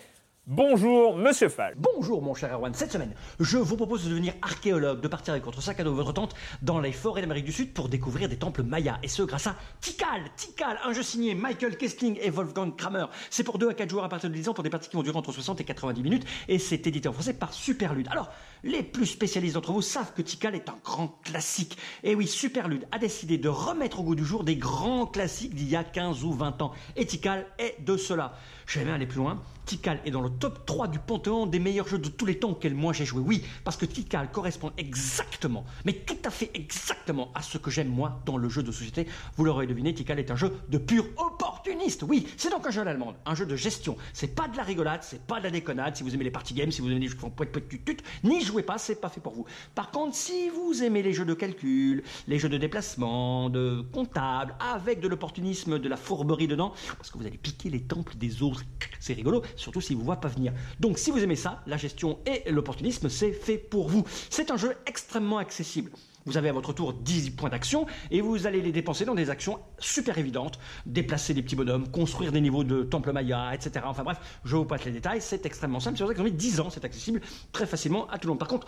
[0.49, 1.75] Bonjour, monsieur Fall.
[1.77, 5.45] Bonjour mon cher Erwan, cette semaine, je vous propose de devenir archéologue, de partir avec
[5.45, 8.37] votre sac à dos votre tente dans les forêts d'Amérique du Sud pour découvrir des
[8.37, 12.77] temples mayas, et ce grâce à Tikal, Tikal, un jeu signé Michael Kestling et Wolfgang
[12.77, 13.07] Kramer.
[13.29, 14.95] C'est pour 2 à 4 joueurs à partir de 10 ans pour des parties qui
[14.95, 18.07] vont durer entre 60 et 90 minutes, et c'est édité en français par Superlude.
[18.13, 18.31] Alors,
[18.63, 21.77] les plus spécialistes d'entre vous savent que Tikal est un grand classique.
[22.05, 25.69] Et oui, Superlude a décidé de remettre au goût du jour des grands classiques d'il
[25.69, 26.71] y a 15 ou 20 ans.
[26.95, 28.35] Et Tikal est de cela.
[28.65, 29.43] Je vais même aller plus loin.
[29.67, 32.51] Tikal est dans le top 3 du panthéon des meilleurs jeux de tous les temps
[32.51, 33.21] auxquels moi j'ai joué.
[33.21, 37.89] Oui, parce que Tikal correspond exactement, mais tout à fait exactement à ce que j'aime
[37.89, 39.07] moi dans le jeu de société.
[39.37, 42.05] Vous l'aurez deviné, Tikal est un jeu de pur opportuniste.
[42.05, 43.97] Oui, c'est donc un jeu à l'allemande, un jeu de gestion.
[44.13, 45.97] C'est pas de la rigolade, c'est pas de la déconnade.
[45.97, 47.69] Si vous aimez les party games, si vous aimez les jeux qui font poète poète
[47.69, 49.47] tut n'y jouez pas, c'est pas fait pour vous.
[49.75, 54.55] Par contre, si vous aimez les jeux de calcul, les jeux de déplacement, de comptable,
[54.61, 58.43] avec de l'opportunisme, de la fourberie dedans, parce que vous allez piquer les temples des
[58.43, 58.63] autres,
[59.01, 60.53] c'est rigolo, surtout s'ils vous voient pas venir.
[60.81, 64.05] Donc si vous aimez ça, la gestion et l'opportunisme, c'est fait pour vous.
[64.31, 65.91] C'est un jeu extrêmement accessible.
[66.27, 69.31] Vous avez à votre tour 10 points d'action et vous allez les dépenser dans des
[69.31, 70.59] actions super évidentes.
[70.85, 73.87] Déplacer des petits bonhommes, construire des niveaux de temple maya, etc.
[73.89, 75.97] Enfin bref, je vous passe les détails, c'est extrêmement simple.
[75.97, 77.21] C'est pour ça qu'ils ont mis 10 ans, c'est accessible
[77.53, 78.41] très facilement à tout le monde.
[78.41, 78.67] Par contre,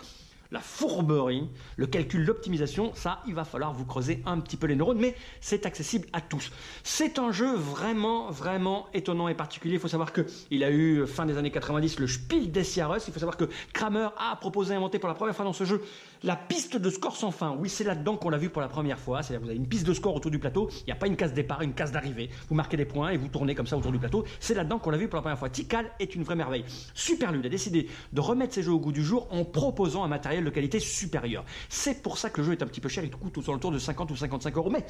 [0.51, 4.75] la fourberie, le calcul, l'optimisation, ça, il va falloir vous creuser un petit peu les
[4.75, 6.51] neurones, mais c'est accessible à tous.
[6.83, 9.75] C'est un jeu vraiment, vraiment étonnant et particulier.
[9.75, 12.97] Il faut savoir que il a eu, fin des années 90, le Spiel des Jahres.
[13.07, 15.83] Il faut savoir que Kramer a proposé, inventé pour la première fois dans ce jeu,
[16.23, 17.55] la piste de score sans fin.
[17.59, 19.21] Oui, c'est là-dedans qu'on l'a vu pour la première fois.
[19.21, 20.69] C'est-à-dire vous avez une piste de score autour du plateau.
[20.81, 22.31] Il n'y a pas une case départ, une case d'arrivée.
[22.49, 24.25] Vous marquez des points et vous tournez comme ça autour du plateau.
[24.39, 25.49] C'est là-dedans qu'on l'a vu pour la première fois.
[25.49, 26.65] Tikal est une vraie merveille.
[26.95, 30.38] Superlude a décidé de remettre ses jeux au goût du jour en proposant un matériel
[30.45, 31.45] de qualité supérieure.
[31.69, 33.03] C'est pour ça que le jeu est un petit peu cher.
[33.03, 34.69] Il coûte autour de 50 ou 55 euros.
[34.69, 34.85] Mais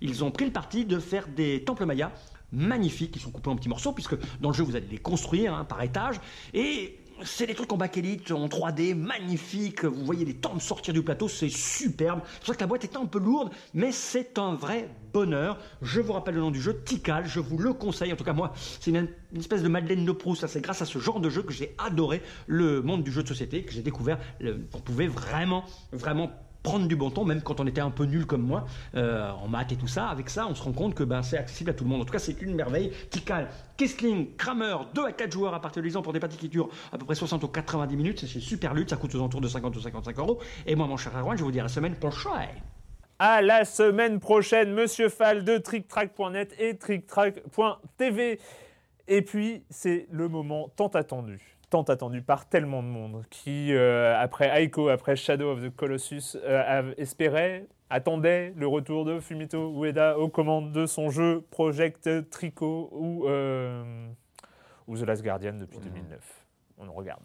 [0.00, 2.12] ils ont pris le parti de faire des temples mayas
[2.52, 5.54] magnifiques qui sont coupés en petits morceaux puisque dans le jeu vous allez les construire
[5.54, 6.20] hein, par étage
[6.52, 9.84] et c'est des trucs en bakélite, en 3D, magnifiques.
[9.84, 12.20] Vous voyez les temples sortir du plateau, c'est superbe.
[12.40, 15.58] C'est ça que la boîte est un peu lourde, mais c'est un vrai bonheur.
[15.82, 18.12] Je vous rappelle le nom du jeu, Tikal, je vous le conseille.
[18.12, 20.46] En tout cas, moi, c'est une, une espèce de Madeleine de Proust.
[20.46, 23.28] C'est grâce à ce genre de jeu que j'ai adoré le monde du jeu de
[23.28, 24.18] société, que j'ai découvert.
[24.40, 26.30] Le- on pouvait vraiment, vraiment
[26.62, 29.48] prendre du bon temps, même quand on était un peu nul comme moi, euh, en
[29.48, 30.08] maths et tout ça.
[30.08, 32.02] Avec ça, on se rend compte que ben, c'est accessible à tout le monde.
[32.02, 32.92] En tout cas, c'est une merveille.
[33.10, 36.36] Tikal, Kessling, Kramer, 2 à 4 joueurs à partir de 10 ans pour des parties
[36.36, 38.20] qui durent à peu près 60 ou 90 minutes.
[38.26, 40.38] C'est Super Lutte, ça coûte aux alentours de 50 ou 55 euros.
[40.66, 42.60] Et moi, mon cher Erwan, je vous dis à la semaine prochaine.
[43.18, 48.40] À la semaine prochaine, Monsieur Fall de TrickTrack.net et TrickTrack.tv.
[49.08, 54.20] Et puis, c'est le moment tant attendu, tant attendu par tellement de monde, qui, euh,
[54.20, 60.18] après Aiko, après Shadow of the Colossus, euh, espérait, attendait le retour de Fumito Ueda
[60.18, 64.08] aux commandes de son jeu Project Trico ou, euh,
[64.86, 66.46] ou The Last Guardian depuis 2009.
[66.78, 67.22] On en regarde.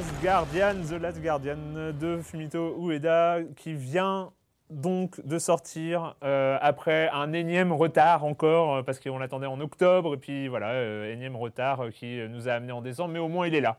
[0.00, 1.56] Last Guardian, The Last Guardian
[2.00, 4.30] de Fumito Ueda qui vient
[4.70, 10.14] donc de sortir euh, après un énième retard encore euh, parce qu'on l'attendait en octobre
[10.14, 13.46] et puis voilà euh, énième retard qui nous a amené en décembre mais au moins
[13.46, 13.76] il est là.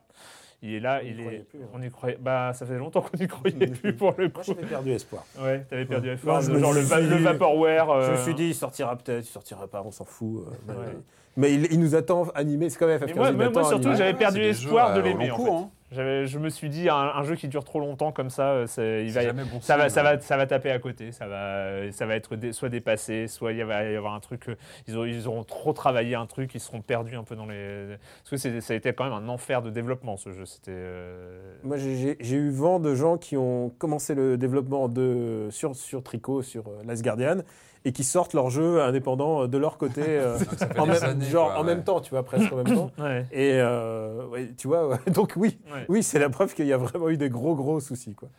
[0.61, 1.39] Il est là, On il est.
[1.49, 1.67] plus, hein.
[1.73, 2.19] On y croyait.
[2.21, 4.43] Bah, ça faisait longtemps qu'on n'y croyait plus pour le Moi, coup.
[4.45, 5.23] j'avais perdu espoir.
[5.41, 6.13] Ouais, t'avais perdu Ouais.
[6.13, 6.43] espoir.
[6.43, 8.01] Non, genre le, va- suis le dit- vaporware.
[8.03, 10.45] Je me suis dit, il sortira peut-être, il sortira pas, on s'en fout.
[10.45, 10.97] euh, mais- Ouais.
[11.37, 13.07] Mais il, il nous attend animé, c'est quand même FF15.
[13.07, 15.31] Mais moi, moi, moi, surtout, j'avais Ouais, perdu espoir jeux de l'aimer.
[15.31, 15.65] en cours, fait.
[15.65, 15.69] hein.
[15.91, 19.33] Je me suis dit, un, un jeu qui dure trop longtemps comme ça, il va,
[19.33, 20.15] bon ça, va, signe, ça, ouais.
[20.15, 21.11] va, ça va taper à côté.
[21.11, 24.47] Ça va, ça va être dé- soit dépassé, soit il va y avoir un truc.
[24.49, 24.55] euh,
[24.87, 27.97] Ils, auront, ils auront trop travaillé un truc, ils seront perdus un peu dans les.
[28.29, 30.45] Parce que ça a été quand même un enfer de développement ce jeu.
[30.45, 30.71] C'était.
[30.73, 36.01] euh, Moi, j'ai- eu vent de gens qui ont commencé le développement de, sur, sur
[36.03, 37.39] Tricot, sur euh, Last Guardian,
[37.83, 40.37] et qui sortent leur jeu indépendant de leur côté, euh,
[40.77, 41.75] en, même, années, genre, quoi, en ouais.
[41.75, 42.91] même temps, tu vois, presque en même temps.
[42.99, 43.25] Ouais.
[43.31, 45.85] Et euh, ouais, tu vois, ouais, donc oui, Ouais.
[45.89, 48.13] oui c'est la preuve qu'il y a vraiment eu des gros, gros soucis.
[48.13, 48.29] Quoi.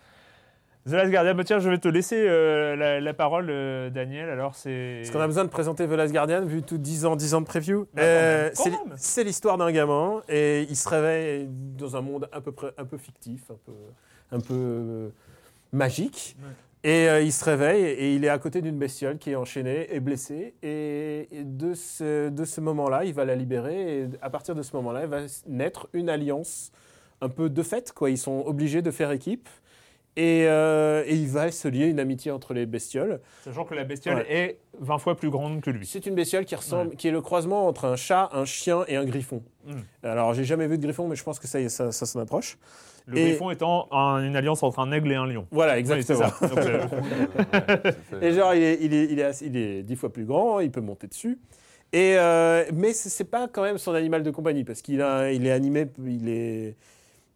[0.85, 4.29] The Last Guardian, bah, tiens, je vais te laisser euh, la, la parole, euh, Daniel.
[4.29, 5.01] Alors, c'est.
[5.03, 7.41] Est-ce qu'on a besoin de présenter The Last Guardian, vu tout 10 ans, 10 ans
[7.41, 8.65] de preview Bah, Euh, quand
[8.97, 12.85] C'est l'histoire d'un gamin, et il se réveille dans un monde à peu près un
[12.85, 13.73] peu fictif, un peu,
[14.33, 15.09] un peu euh,
[15.73, 16.37] magique.
[16.85, 19.87] Et euh, il se réveille et il est à côté d'une bestiole qui est enchaînée
[19.95, 20.55] et blessée.
[20.63, 24.01] Et de ce, de ce moment-là, il va la libérer.
[24.01, 26.73] Et à partir de ce moment-là, va naître une alliance
[27.21, 27.93] un peu de fait.
[27.93, 28.11] Quoi.
[28.11, 29.49] Ils sont obligés de faire équipe.
[30.17, 33.21] Et, euh, et il va se lier une amitié entre les bestioles.
[33.45, 34.27] Sachant que la bestiole Ouais.
[34.29, 35.87] est 20 fois plus grande que lui.
[35.87, 38.97] C'est une bestiole qui ressemble, qui est le croisement entre un chat, un chien et
[38.97, 39.43] un griffon.
[39.65, 39.73] Mm.
[40.03, 42.59] Alors, j'ai jamais vu de griffon, mais je pense que ça, ça, ça s'en approche.
[43.07, 45.47] Le Et- griffon étant un- une alliance entre un aigle et un lion.
[45.51, 46.29] Voilà, Oui, c'est exactement.
[46.31, 46.47] ça.
[46.47, 47.93] Donc, euh.
[48.23, 50.61] Et genre, il est, il, est, il, est assez- il est dix fois plus grand,
[50.61, 51.39] il peut monter dessus.
[51.95, 55.31] Et euh, mais c'est c'est pas quand même son animal de compagnie, parce qu'il a,
[55.33, 56.77] il est animé, il, est,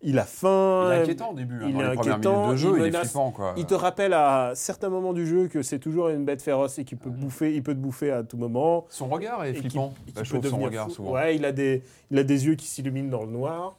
[0.06, 0.88] il a faim.
[0.88, 1.56] Il est inquiétant au début.
[1.56, 3.30] hein, il dans est les inquiétant, de jeu, il il, est flippant.
[3.32, 3.52] Quoi.
[3.58, 6.84] Il te rappelle à certains moments du jeu que c'est toujours une bête féroce et
[6.84, 8.86] qu'il peut, bouffer, il peut te bouffer à tout moment.
[8.88, 9.92] Son regard est flippant.
[10.06, 10.94] qui Bah, peut son regard fou.
[10.94, 11.12] souvent.
[11.12, 13.76] Ouais, il a des, il a des yeux qui s'illuminent dans le noir.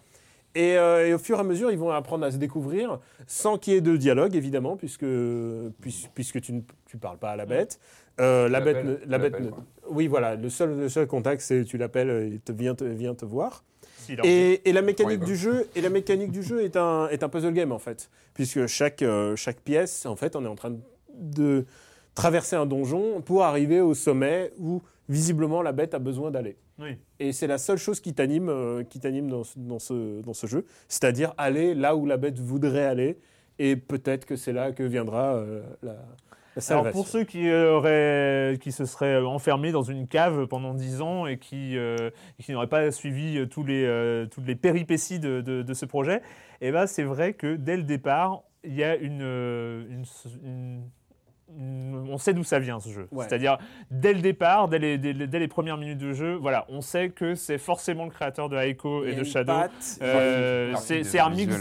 [0.55, 3.57] Et, euh, et au fur et à mesure, ils vont apprendre à se découvrir, sans
[3.57, 5.05] qu'il y ait de dialogue, évidemment, puisque,
[5.82, 7.80] puis- puisque tu ne tu parles pas à la bête.
[8.19, 9.49] Euh, la bête, ne- la bête ne-
[9.91, 13.13] oui, voilà, le seul, le seul contact, c'est tu l'appelles, il te vient te, vient
[13.13, 13.63] te voir.
[14.26, 17.30] Et, et la mécanique du jeu, et la mécanique du jeu est un, est un
[17.30, 20.76] puzzle game en fait, puisque chaque, euh, chaque pièce, en fait, on est en train
[21.14, 21.66] de
[22.16, 26.58] traverser un donjon pour arriver au sommet où visiblement la bête a besoin d'aller.
[26.80, 26.97] Oui.
[27.20, 30.34] Et c'est la seule chose qui t'anime, euh, qui t'anime dans, ce- dans ce, dans
[30.34, 33.18] ce jeu, c'est-à-dire aller là où la bête voudrait aller,
[33.60, 35.95] et peut-être que c'est là que viendra euh, la
[36.74, 41.28] Alors pour ceux qui, auraient, qui se seraient enfermés dans une cave pendant 10 ans
[41.28, 42.10] et qui, euh,
[42.41, 45.86] qui n'auraient pas suivi euh, tous les, euh, toutes les péripéties de, de- de ce
[45.86, 46.22] projet,
[46.62, 50.05] eh ben, c'est vrai que dès le départ, il y a une, euh, une-
[50.43, 50.84] une-
[51.58, 53.08] une- on sait d'où ça vient ce jeu.
[53.12, 53.26] Ouais.
[53.28, 53.58] C'est-à-dire
[53.89, 56.82] dès le départ, dès les, dès les- dès les premières minutes de jeu, voilà, on
[56.82, 59.53] sait que c'est forcément le créateur de Aiko Il y et de Shadow.
[60.01, 60.72] Euh,
[61.03, 61.55] c'est un mix.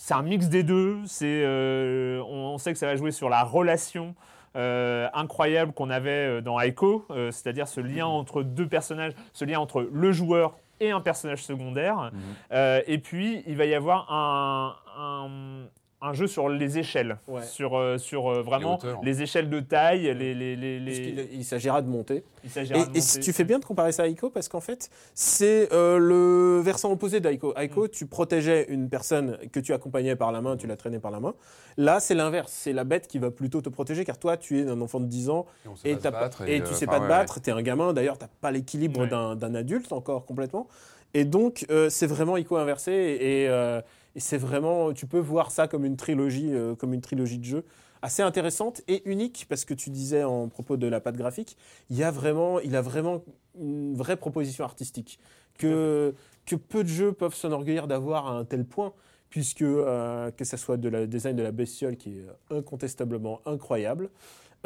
[0.00, 0.98] C'est un mix des deux.
[1.06, 4.14] C'est, euh, on, on sait que ça va jouer sur la relation
[4.56, 9.44] euh, incroyable qu'on avait euh, dans Aiko, euh, c'est-à-dire ce lien entre deux personnages, ce
[9.44, 11.96] lien entre le joueur et un personnage secondaire.
[11.96, 12.20] Mhm.
[12.52, 15.66] Euh, et puis, il va y avoir un, un-
[16.00, 17.42] un jeu sur les échelles, Ouais.
[17.42, 19.00] sur, euh, sur euh, vraiment hauteurs.
[19.02, 22.22] les, échelles de taille, les, les, les, les- puisqu'il il s'agira de monter.
[22.44, 24.48] il s'agira de Et, et si tu fais bien de comparer ça à Aiko, parce
[24.48, 27.52] qu'en fait, c'est euh, le versant opposé d'Aiko.
[27.56, 27.88] Aiko, Mm.
[27.88, 31.18] tu protégeais une personne que tu accompagnais par la main, tu la traînais par la
[31.18, 31.34] main.
[31.76, 32.52] Là, c'est l'inverse.
[32.52, 35.06] C'est la bête qui va plutôt te protéger, car toi, tu es un enfant de
[35.06, 35.46] 10 ans
[35.84, 37.62] Et et, pas battre, et euh, tu sais pas te ouais, battre, tu es un
[37.62, 37.92] gamin.
[37.92, 39.08] D'ailleurs, tu n'as pas l'équilibre Ouais.
[39.08, 40.68] d'un d'un adulte encore complètement.
[41.14, 42.92] Et donc, euh, c'est vraiment Aiko inversé.
[42.92, 43.80] Et, euh,
[44.18, 47.44] et c'est vraiment, tu peux voir ça comme une trilogie, euh, comme une trilogie de
[47.44, 47.64] jeux
[48.02, 51.56] assez intéressante et unique parce que tu disais en propos de la patte graphique,
[51.88, 53.22] il y a vraiment, il a vraiment
[53.60, 55.20] une vraie proposition artistique
[55.56, 56.16] que
[56.46, 58.92] que peu de jeux peuvent s'enorgueillir d'avoir à un tel point.
[59.30, 64.10] Puisque euh, que ce soit de la design de la bestiole qui est incontestablement incroyable,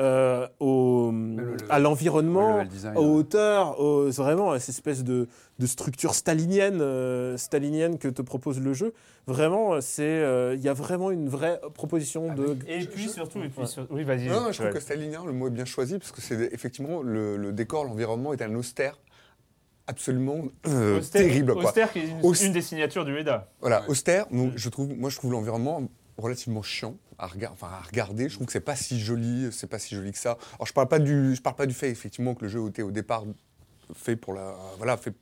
[0.00, 2.64] euh, au, le- à Le l'environnement,
[2.96, 5.28] aux hauteurs, aux- vraiment à cette espèce de,
[5.58, 8.94] de structure stalinienne, euh, stalinienne que te propose le jeu.
[9.26, 12.56] Vraiment, c'est euh, il y a vraiment une vraie proposition de.
[12.66, 13.66] Et puis surtout, et puis Ouais.
[13.66, 14.28] sur- oui, vas-y.
[14.28, 17.02] Non, non, je trouve que stalinien, le mot est bien choisi, parce que c'est effectivement
[17.02, 18.98] le, le décor, l'environnement est un austère
[19.86, 21.52] absolument euh, Austère- terrible.
[21.54, 21.64] Quoi.
[21.64, 23.48] Austère qui est une, Aust- une des signatures du EDA.
[23.60, 25.82] Voilà, austère, donc, je trouve, moi je trouve l'environnement
[26.18, 28.28] relativement chiant à, rega- enfin, à regarder.
[28.28, 30.36] Je trouve que c'est pas si joli, c'est pas si joli que ça.
[30.56, 32.82] Alors je parle pas du, je parle pas du fait effectivement que le jeu était
[32.82, 33.24] au départ
[33.94, 35.12] fait pour la, voilà, fait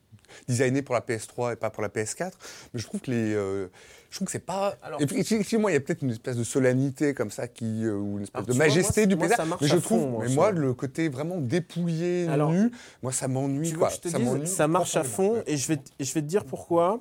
[0.49, 2.31] designé pour la PS3 et pas pour la PS4,
[2.73, 3.67] mais je trouve que les, euh,
[4.11, 4.77] je trouve que c'est pas.
[4.83, 7.85] Alors- et puis effectivement, il y a peut-être une espèce de solennité comme ça qui,
[7.85, 9.37] euh, ou une espèce de vois, majesté moi, du moi, paysage.
[9.39, 10.35] ça marche Mais je trouve, fond, moi, mais ça.
[10.37, 12.71] moi, le côté vraiment dépouillé, Alors, nu,
[13.03, 13.69] moi ça m'ennuie.
[13.71, 17.01] Ça ça marche à fond et je vais, je vais te dire pourquoi.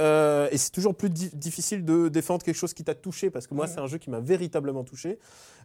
[0.00, 3.46] Euh, et c'est toujours plus di- difficile de défendre quelque chose qui t'a touché parce
[3.46, 5.18] que moi, c'est un jeu qui m'a véritablement touché.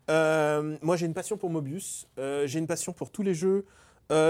[0.10, 2.08] Euh, moi, j'ai une passion pour Mobius.
[2.20, 3.66] euh, j'ai une passion pour tous les jeux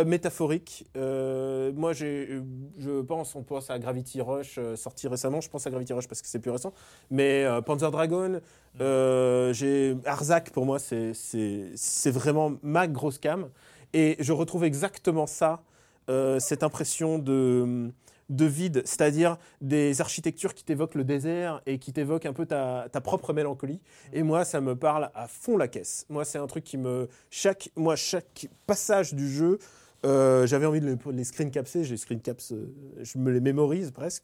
[0.06, 0.86] métaphoriques.
[0.96, 5.42] Moi, je pense, on pense à Gravity Rush sorti récemment.
[5.42, 6.72] Je pense à Gravity Rush parce que c'est plus récent.
[7.10, 8.40] Mais Panzer Dragon,
[8.80, 13.50] j'ai Arzak pour moi, c'est, vraiment ma grosse cam.
[13.94, 15.62] Et je retrouve exactement ça,
[16.08, 17.92] cette impression de,
[18.30, 22.88] de vide, c'est-à-dire des architectures qui t'évoquent le désert et qui t'évoquent un peu ta,
[22.92, 23.80] ta propre mélancolie.
[24.14, 26.06] Et moi, ça me parle à fond la caisse.
[26.10, 27.08] Moi, c'est un truc qui me...
[27.30, 29.60] Chaque, moi, chaque passage du jeu,
[30.06, 31.84] euh, j'avais envie de les, les screen capser.
[31.84, 34.24] J'ai screen caps, euh, je me les mémorise presque.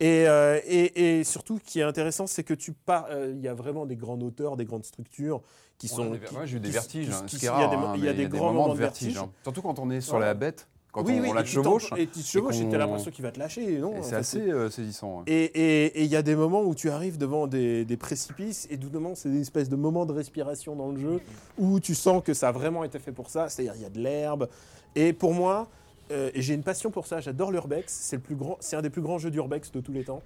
[0.00, 3.08] Et, euh, et, et surtout, ce qui est intéressant, c'est que tu pars.
[3.30, 5.40] Il y a vraiment des grandes hauteurs, des grandes structures
[5.78, 6.10] qui sont.
[6.28, 7.26] qui- ouais, j'ai eu des vertiges, hein,
[7.56, 9.16] il y a des- hein, y a des grands moments de vertige.
[9.24, 9.32] hein.
[9.42, 10.68] Surtout quand on est sur la bête.
[10.92, 11.90] Quand oui, on, oui, on la chevauche.
[11.96, 13.78] Et tu te chevauches et t'as l'impression qu'il va te lâcher.
[13.78, 15.18] Non, c'est assez euh, saisissant.
[15.18, 15.24] ouais.
[15.26, 19.14] Et il y a des moments où tu arrives devant des, des précipices et doucement
[19.14, 21.20] c'est des espèces de moments de respiration dans le jeu
[21.58, 23.48] où tu sens que ça a vraiment été fait pour ça.
[23.48, 24.48] C'est-à-dire il y a de l'herbe.
[24.94, 25.68] Et pour moi,
[26.10, 27.92] euh, j'ai une passion pour ça, j'adore l'urbex.
[27.92, 30.22] C'est le plus grand, c'est un des plus grands jeux d'urbex de tous les temps.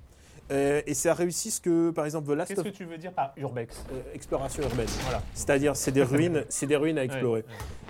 [0.51, 2.85] Euh, et ça a réussi ce que par exemple The Last Qu'est-ce of que tu
[2.85, 3.85] veux dire par urbex?
[3.93, 4.89] Euh, exploration urbaine.
[5.05, 5.23] Voilà.
[5.35, 7.45] C'est-à-dire c'est des ruines, c'est des ruines à explorer.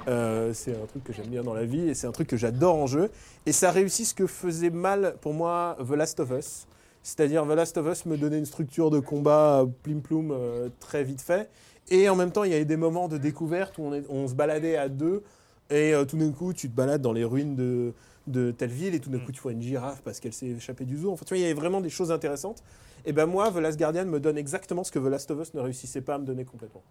[0.08, 2.36] Euh, c'est un truc que j'aime bien dans la vie et c'est un truc que
[2.36, 3.10] j'adore en jeu.
[3.46, 6.66] Et ça réussit ce que faisait mal pour moi The Last of Us.
[7.02, 10.32] C'est-à-dire The Last of Us me donnait une structure de combat plim ploum
[10.78, 11.50] très vite fait.
[11.90, 14.28] Et en même temps, il y avait des moments de découverte où on, est- on
[14.28, 15.22] se baladait à deux
[15.70, 17.92] et tout d'un coup, tu te balades dans les ruines de,
[18.26, 20.84] de telle ville et tout d'un coup, tu vois une girafe parce qu'elle s'est échappée
[20.84, 21.12] du zoo.
[21.12, 22.62] Enfin, tu vois, il y avait vraiment des choses intéressantes.
[23.04, 25.54] Et ben moi, The Last Guardian me donne exactement ce que The Last of Us
[25.54, 26.82] ne réussissait pas à me donner complètement.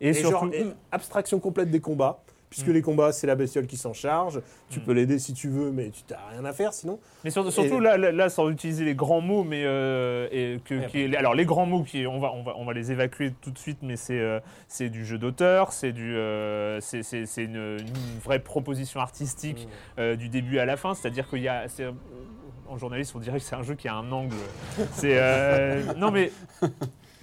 [0.00, 0.50] Et, Et, surtout,
[0.90, 2.22] abstraction complète des combats,
[2.52, 2.72] puisque Mm.
[2.72, 4.42] les combats, c'est la bestiole qui s'en charge.
[4.68, 4.82] Tu Mm.
[4.82, 7.00] peux l'aider si tu veux, mais tu n'as rien à faire sinon.
[7.24, 10.86] mais sur- surtout et- là, sans utiliser les grands mots, mais euh, et que, Ouais.
[10.88, 13.32] qui est- alors les grands mots, qui, on va, on va, on va les évacuer
[13.40, 14.38] tout de suite, mais c'est, euh,
[14.68, 17.00] c'est du jeu d'auteur, c'est du, euh, c'est,
[17.38, 19.66] une, une vraie proposition artistique
[19.98, 21.86] euh, du début à la fin, c'est-à-dire qu'il y a, c'est,
[22.68, 24.34] en journaliste, on dirait que c'est un jeu qui a un angle.
[24.92, 25.16] C'est,
[25.96, 26.30] non mais.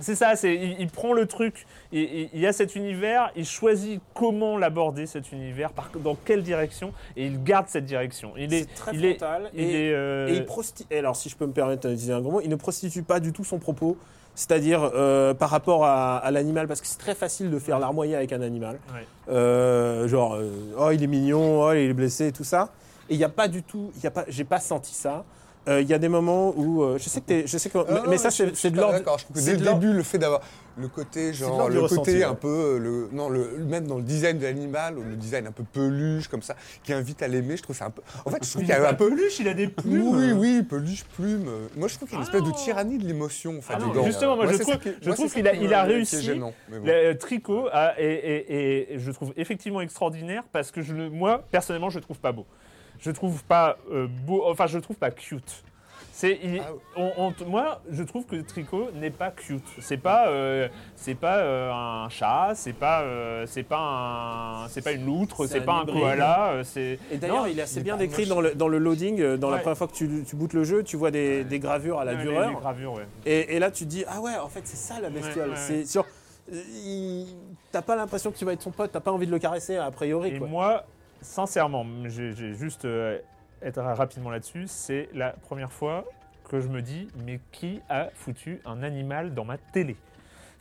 [0.01, 3.31] C'est ça, c'est, il, il prend le truc, il, il- il y a cet univers,
[3.35, 8.33] il choisit comment l'aborder cet univers, par, dans quelle direction, et il garde cette direction.
[8.37, 9.49] Il est, C'est très est, frontal.
[9.53, 12.41] et, est, euh, et il alors, si je peux me permettre d'utiliser un gros mot,
[12.41, 13.97] il ne prostitue pas du tout son propos.
[14.35, 18.15] C'est-à-dire euh, par rapport à, à l'animal, parce que c'est très facile de faire larmoyer
[18.15, 18.79] avec un animal.
[18.93, 19.05] Ouais.
[19.27, 22.69] Euh, genre, euh, oh il est mignon, oh il est blessé et tout ça.
[23.09, 25.25] Et il n'y a pas du tout, il y a pas, j'ai pas senti ça.
[25.67, 27.77] Euh, Il y a des moments où, euh, je sais que, t'es- je sais que,
[27.77, 28.93] mais, mais ça c'est de l'ordre.
[28.93, 30.41] D'accord, je trouve que c'est dès le début, le fait d'avoir
[30.77, 32.35] le côté, genre, le côté ressenti, un ouais.
[32.37, 35.63] peu, euh, le, non, le, même dans le design de l'animal, le design un peu
[35.63, 38.01] peluche, comme ça, qui invite à l'aimer, je trouve ça un peu.
[38.25, 39.09] En fait, je trouve qu'il y a un peu.
[39.09, 40.07] peluche, il a des plumes.
[40.15, 41.45] Oui, oui, peluche, plume.
[41.75, 42.63] Moi, je trouve qu'il y a une Ah espèce de non.
[42.63, 45.47] tyrannie de l'émotion, en fait, Ah non, justement, moi, je trouve- je moi, trouve qu'il
[45.47, 46.21] a- il a réussi.
[46.23, 46.85] gênant, mais bon.
[46.87, 51.43] Le tricot et, et- et je le trouve effectivement extraordinaire parce que je le, moi
[51.51, 52.45] personnellement je le trouve pas beau.
[52.99, 55.63] Je trouve pas euh, beau, enfin je le trouve pas cute.
[56.11, 57.13] C'est, il- Ah ouais.
[57.17, 59.63] on- on- moi je trouve que le tricot n'est pas cute.
[59.79, 63.77] C'est pas, euh, c'est pas euh, un chat, c'est pas, euh, c'est pas
[64.63, 65.99] un, c'est pas une loutre, C'est c'est un pas un hybride.
[66.01, 66.61] koala.
[66.65, 69.37] C'est Et d'ailleurs, Non, il est assez bien décrit dans le, dans le loading.
[69.37, 71.99] Dans la première fois que tu, tu bootes le jeu, tu vois des, des gravures
[71.99, 72.49] à la Ouais, dureur.
[72.49, 73.07] les gravures, ouais.
[73.25, 75.51] Et, et là, tu te dis, ah ouais, en fait, c'est ça la bestiole.
[75.51, 76.01] Ouais, ouais, c'est
[76.51, 77.27] il-
[77.71, 79.89] t'as pas l'impression qu'il va être son pote, t'as pas envie de le caresser a
[79.91, 80.29] priori.
[80.35, 80.47] Et quoi.
[80.47, 80.83] moi,
[81.21, 83.19] sincèrement, j'ai juste euh,
[83.61, 86.05] être rapidement là-dessus, c'est la première fois
[86.49, 89.95] que je me dis, mais qui a foutu un animal dans ma télé?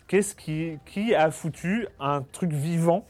[0.07, 3.05] Qu'est-ce qui a foutu un truc vivant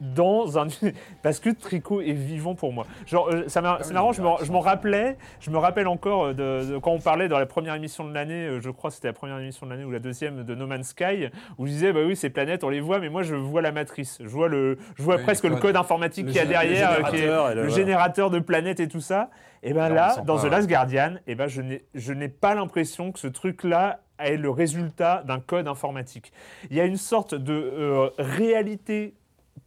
[0.00, 0.66] dans un
[1.22, 2.86] parce que Tricot est vivant pour moi.
[3.06, 6.32] Genre euh, ça Ah c'est marrant, je je m'en rappelais, je me rappelle encore euh,
[6.32, 8.94] de, de- quand on parlait dans la première émission de l'année, euh, je crois que
[8.96, 11.28] c'était la première émission de l'année ou la deuxième de No Man's Sky,
[11.58, 13.72] où je disais bah oui ces planètes on les voit, mais moi je vois la
[13.72, 15.76] matrice, je vois le, je vois Oui, presque le code.
[15.76, 19.30] informatique qu'il y a derrière, qui est le- générateur de planètes et tout ça.
[19.62, 20.50] Et ben Là, là, dans pas, The ouais.
[20.50, 24.48] Last Guardian, et ben je n'ai, je n'ai pas l'impression que ce truc-là est le
[24.50, 26.32] résultat d'un code informatique.
[26.70, 29.14] Il y a une sorte de euh, réalité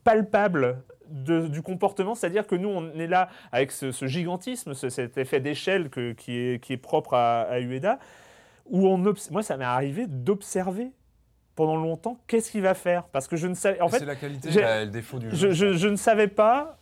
[0.03, 4.89] palpable de- du comportement, c'est-à-dire que nous, on est là avec ce, ce gigantisme, ce-
[4.89, 7.99] cet effet d'échelle qui, est, qui est propre à, à Ueda,
[8.65, 10.91] où on moi, ça m'est arrivé d'observer
[11.55, 14.15] pendant longtemps qu'est-ce qu'il va faire, parce que je ne savais, en fait, c'est la
[14.15, 14.49] qualité,
[14.85, 15.51] le défaut du je, jeu.
[15.51, 16.77] je- je ne savais pas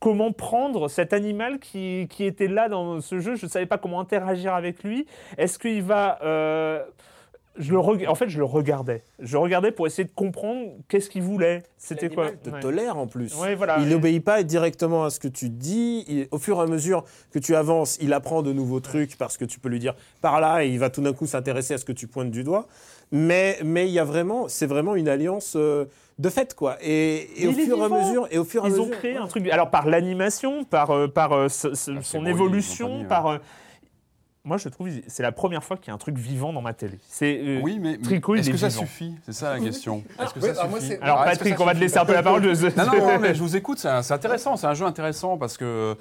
[0.00, 3.36] comment prendre cet animal qui, qui était là dans ce jeu.
[3.36, 5.06] Je ne savais pas comment interagir avec lui.
[5.38, 6.18] Est-ce qu'il va...
[6.22, 6.84] euh,
[7.58, 9.02] je le reg- En fait, je le regardais.
[9.18, 11.62] Je regardais pour essayer de comprendre qu'est-ce qu'il voulait.
[11.76, 12.60] C'était quoi te Ouais.
[12.60, 13.34] tolère en plus.
[13.36, 13.78] Ouais, voilà.
[13.80, 16.04] Il n'obéit pas directement à ce que tu dis.
[16.08, 19.36] Il- au fur et à mesure que tu avances, il apprend de nouveaux trucs parce
[19.36, 21.78] que tu peux lui dire par là et il va tout d'un coup s'intéresser à
[21.78, 22.66] ce que tu pointes du doigt.
[23.10, 25.84] Mais mais il y a vraiment, c'est vraiment une alliance euh,
[26.18, 26.78] de fait quoi.
[26.80, 28.98] Et, et au fur et à mesure et au fur et à Ils ont mesure.
[28.98, 29.18] créé ouais.
[29.18, 29.46] un truc.
[29.50, 33.08] Alors par l'animation, par euh, par euh, ce- ce- Ah, son évolution, compagnie, ouais.
[33.08, 33.26] par.
[33.26, 33.38] euh,
[34.44, 36.72] moi, je trouve c'est la première fois qu'il y a un truc vivant dans ma
[36.74, 36.98] télé.
[37.08, 38.80] C'est euh, Oui, mais, mais est-ce est que ça vivant.
[38.80, 39.14] suffit?
[39.24, 40.02] C'est ça la question.
[40.20, 40.98] Est-ce que ouais, ça alors suffit?
[41.24, 42.42] Patrick, on va te laisser un peu la parole.
[42.42, 45.96] Non, non, non, mais je vous écoute, c'est intéressant, c'est un jeu intéressant parce que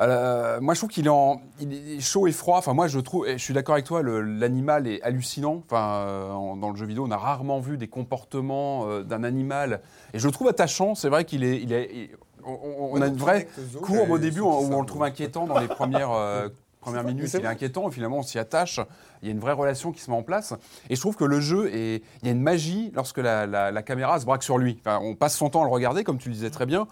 [0.00, 2.56] euh, moi je trouve qu'il est, en- il est chaud et froid.
[2.58, 5.62] Enfin, moi je trouve, et je suis d'accord avec toi, l'animal est hallucinant.
[5.68, 9.24] Enfin, euh, en- dans le jeu vidéo, on a rarement vu des comportements euh, d'un
[9.24, 9.80] animal
[10.14, 10.94] et je le trouve attachant.
[10.94, 12.10] C'est vrai qu'il est, il est, il-
[12.44, 13.48] on, on- on a une vraie
[13.82, 16.10] courbe au début où on le trouve inquiétant dans les premières.
[16.82, 18.80] Premières minutes, c'est il est inquiétant finalement on s'y attache.
[19.22, 20.52] Il y a une vraie relation qui se met en place.
[20.90, 23.70] Et je trouve que le jeu, est, il y a une magie lorsque la, la-
[23.70, 24.76] la caméra se braque sur lui.
[24.80, 26.86] Enfin, on passe son temps à le regarder, comme tu le disais très bien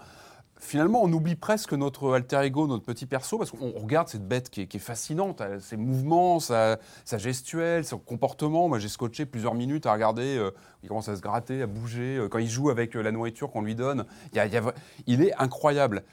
[0.63, 4.51] finalement, on oublie presque notre alter ego, notre petit perso, parce qu'on regarde cette bête
[4.51, 8.67] qui est, qui est fascinante, ses mouvements, sa, sa gestuelle, son comportement.
[8.69, 10.37] Moi, j'ai scotché plusieurs minutes à regarder.
[10.37, 10.51] euh,
[10.83, 12.17] il commence à se gratter, à bouger.
[12.17, 14.53] euh, quand il joue avec euh, la nourriture qu'on lui donne, il, y a- il
[14.53, 14.73] y a-
[15.07, 16.03] il est incroyable.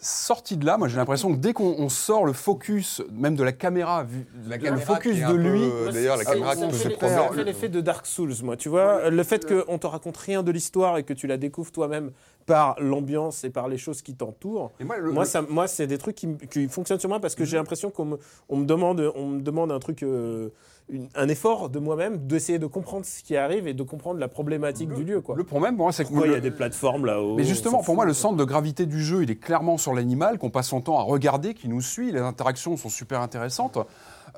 [0.00, 3.42] Sorti de là, moi j'ai l'impression que dès qu'on on sort le focus, même de
[3.42, 6.32] la caméra, vu, La le caméra focus de un peu, lui, euh, D'ailleurs, la Ça-
[6.32, 7.34] caméra ça qui peut fait se prendre.
[7.34, 8.56] Ça l'effet de Dark Souls, moi.
[8.56, 11.72] Tu vois, le fait qu'on te raconte rien de l'histoire et que tu la découvres
[11.72, 12.12] toi-même
[12.46, 14.72] par l'ambiance et par les choses qui t'entourent.
[14.80, 17.44] Moi, le- Moi, le- ça, moi, c'est des trucs qui, fonctionnent sur moi parce que
[17.44, 18.18] j'ai l'impression qu'on me,
[18.48, 20.48] on me demande, on me demande un truc, euh,
[20.90, 24.28] une- un effort de moi-même, d'essayer de comprendre ce qui arrive et de comprendre la
[24.28, 25.36] problématique du lieu, quoi.
[25.36, 27.82] le problème pour moi, c'est que Pourquoi il y a des plateformes là-haut Mais justement,
[27.82, 30.68] pour moi, le centre de gravité du jeu, il est clairement sur l'animal, qu'on passe
[30.68, 32.10] son temps à regarder, qui nous suit.
[32.12, 33.78] Les interactions sont super intéressantes.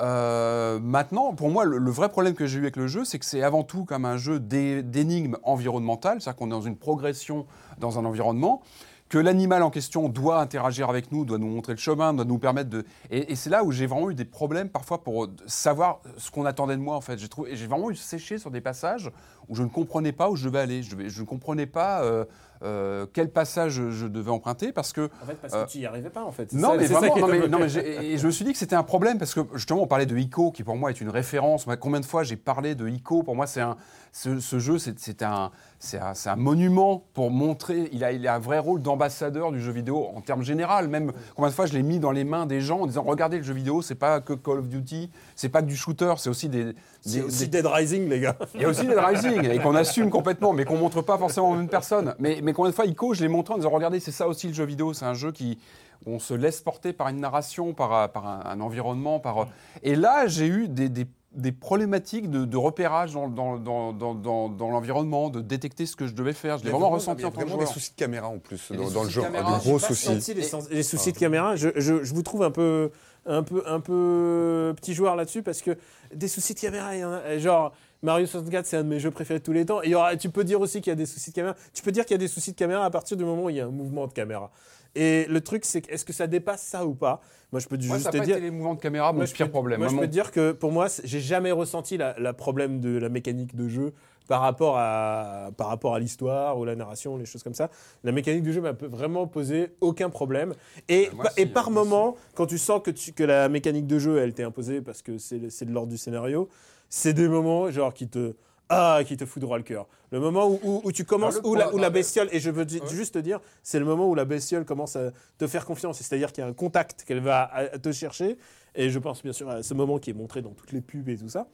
[0.00, 3.18] Euh, maintenant, pour moi, le, le vrai problème que j'ai eu avec le jeu, c'est
[3.18, 6.76] que c'est avant tout comme un jeu d'é- d'énigmes environnementales, c'est-à-dire qu'on est dans une
[6.76, 7.46] progression
[7.78, 8.62] dans un environnement,
[9.10, 12.38] que l'animal en question doit interagir avec nous, doit nous montrer le chemin, doit nous
[12.38, 12.84] permettre de...
[13.10, 16.46] Et, c'est là où j'ai vraiment eu des problèmes parfois pour euh, savoir ce qu'on
[16.46, 17.18] attendait de moi, en fait.
[17.18, 19.10] J'ai trouvé- j'ai vraiment eu séché sur des passages
[19.48, 20.84] où je ne comprenais pas où je devais aller.
[20.84, 22.24] Je ne comprenais pas euh,
[22.62, 25.86] euh, quel passage je, devais emprunter parce que En fait, parce Euh, que tu y
[25.86, 26.52] arrivais pas, en fait.
[26.52, 28.82] Non, ça- mais vraiment, non, mais, non, et je me suis dit que c'était un
[28.82, 31.66] problème parce que justement, on parlait de ICO, qui pour moi est une référence.
[31.66, 33.22] Moi, combien de fois j'ai parlé de ICO?
[33.22, 33.76] Pour moi, c'est un,
[34.12, 35.50] ce, ce jeu, c'est un,
[35.94, 37.88] un, un monument pour montrer.
[37.92, 40.88] Il a, il a un vrai rôle d'ambassadeur du jeu vidéo en termes général.
[40.88, 43.38] Même combien de fois je l'ai mis dans les mains des gens en disant regardez
[43.38, 46.28] le jeu vidéo, c'est pas que Call of Duty, c'est pas que du shooter, c'est
[46.30, 48.36] aussi des, C'est des- aussi des- Dead Rising, les gars.
[48.54, 51.50] il y a aussi Dead Rising, et qu'on assume complètement, mais qu'on montre pas forcément
[51.50, 52.14] aux mêmes personnes.
[52.18, 54.48] Mais, mais combien de fois, ICO, je l'ai montré en disant regardez, c'est ça aussi
[54.48, 55.58] le jeu vidéo, c'est un jeu qui.
[56.06, 59.20] où on se laisse porter par une narration, par, par un, un environnement.
[59.20, 59.48] Par...
[59.82, 64.14] Et là, j'ai eu des, des- des problématiques de, de repérage dans, dans, dans, dans,
[64.14, 66.58] dans- dans l'environnement, de détecter ce que je devais faire.
[66.58, 67.96] Je l'ai a vraiment ressenti il y a en tant que vraiment des soucis de
[67.96, 69.22] caméra en plus Il y a dans, le soucis jeu.
[69.22, 70.06] de gros soucis.
[70.06, 71.54] senti les, sens- les soucis de caméra.
[71.54, 72.90] Je, je- je vous trouve un peu,
[73.26, 75.76] un peu, un peu petit joueur là-dessus parce que
[76.12, 77.38] des soucis de caméra, il y en a.
[77.38, 77.72] Genre
[78.02, 79.82] Mario 64, c'est un de mes jeux préférés de tous les temps.
[79.82, 81.54] Et y aura, tu peux dire aussi qu'il y a des soucis de caméra.
[81.74, 83.50] Tu peux dire qu'il y a des soucis de caméra à partir du moment où
[83.50, 84.50] il y a un mouvement de caméra.
[84.94, 87.20] Et le truc, c'est que est-ce que ça dépasse ça ou pas?
[87.52, 88.36] Moi, je peux Moi, juste ça te pas dire.
[88.36, 89.78] été les mouvements de caméra, mon pire peux- problème.
[89.80, 92.96] Moi, je peux te dire que pour moi, j'ai jamais ressenti la, la problème de
[92.98, 93.92] la mécanique de jeu
[94.28, 97.68] par rapport à, par rapport à l'histoire ou la narration, les choses comme ça.
[98.02, 100.54] La mécanique du jeu m'a vraiment posé aucun problème.
[100.88, 103.48] Et, moi, pa- si, et par moi, moment, quand tu sens que, tu- que la
[103.48, 106.48] mécanique de jeu, elle t'est imposée parce que c'est de l'ordre du scénario,
[106.90, 108.34] c'est des moments genre qui te
[108.72, 109.88] ah, qui te fout droit le cœur.
[110.12, 112.38] Le moment où, où- où tu commences, le où, la, point- où la bestiole, et
[112.38, 115.64] je veux juste te dire, c'est le moment où la bestiole commence à te faire
[115.66, 115.98] confiance.
[116.00, 118.38] C'est-à-dire qu'il y a un contact qu'elle va à- à te chercher.
[118.76, 121.08] Et je pense bien sûr à ce moment qui est montré dans toutes les pubs
[121.08, 121.48] et tout ça.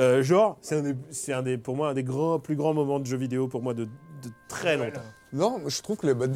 [0.00, 2.72] Euh, genre, c'est un des- c'est un des, pour moi un des grands, plus grands
[2.72, 5.02] moments de jeu vidéo pour moi de, de très longtemps.
[5.34, 6.26] Non, je trouve que le- bah,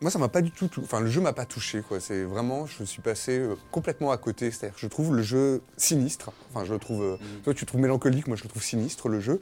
[0.00, 2.00] moi ça m'a pas du tout, tou- enfin le jeu m'a pas touché quoi.
[2.00, 4.50] C'est vraiment, je suis passé euh, complètement à côté.
[4.50, 6.32] C'est-à-dire, je trouve le jeu sinistre.
[6.52, 7.02] Enfin, je le trouve.
[7.02, 9.40] euh, Toi, tu le trouves mélancolique, moi je le trouve sinistre le jeu.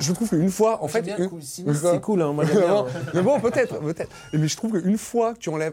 [0.00, 2.68] Je trouve qu'une fois, en fait, une- C'est cool, hein, moi j'aime bien.
[2.68, 4.10] Non, mais bon, peut-être, peut-être.
[4.32, 5.72] Mais je trouve qu'une fois que tu enlèves,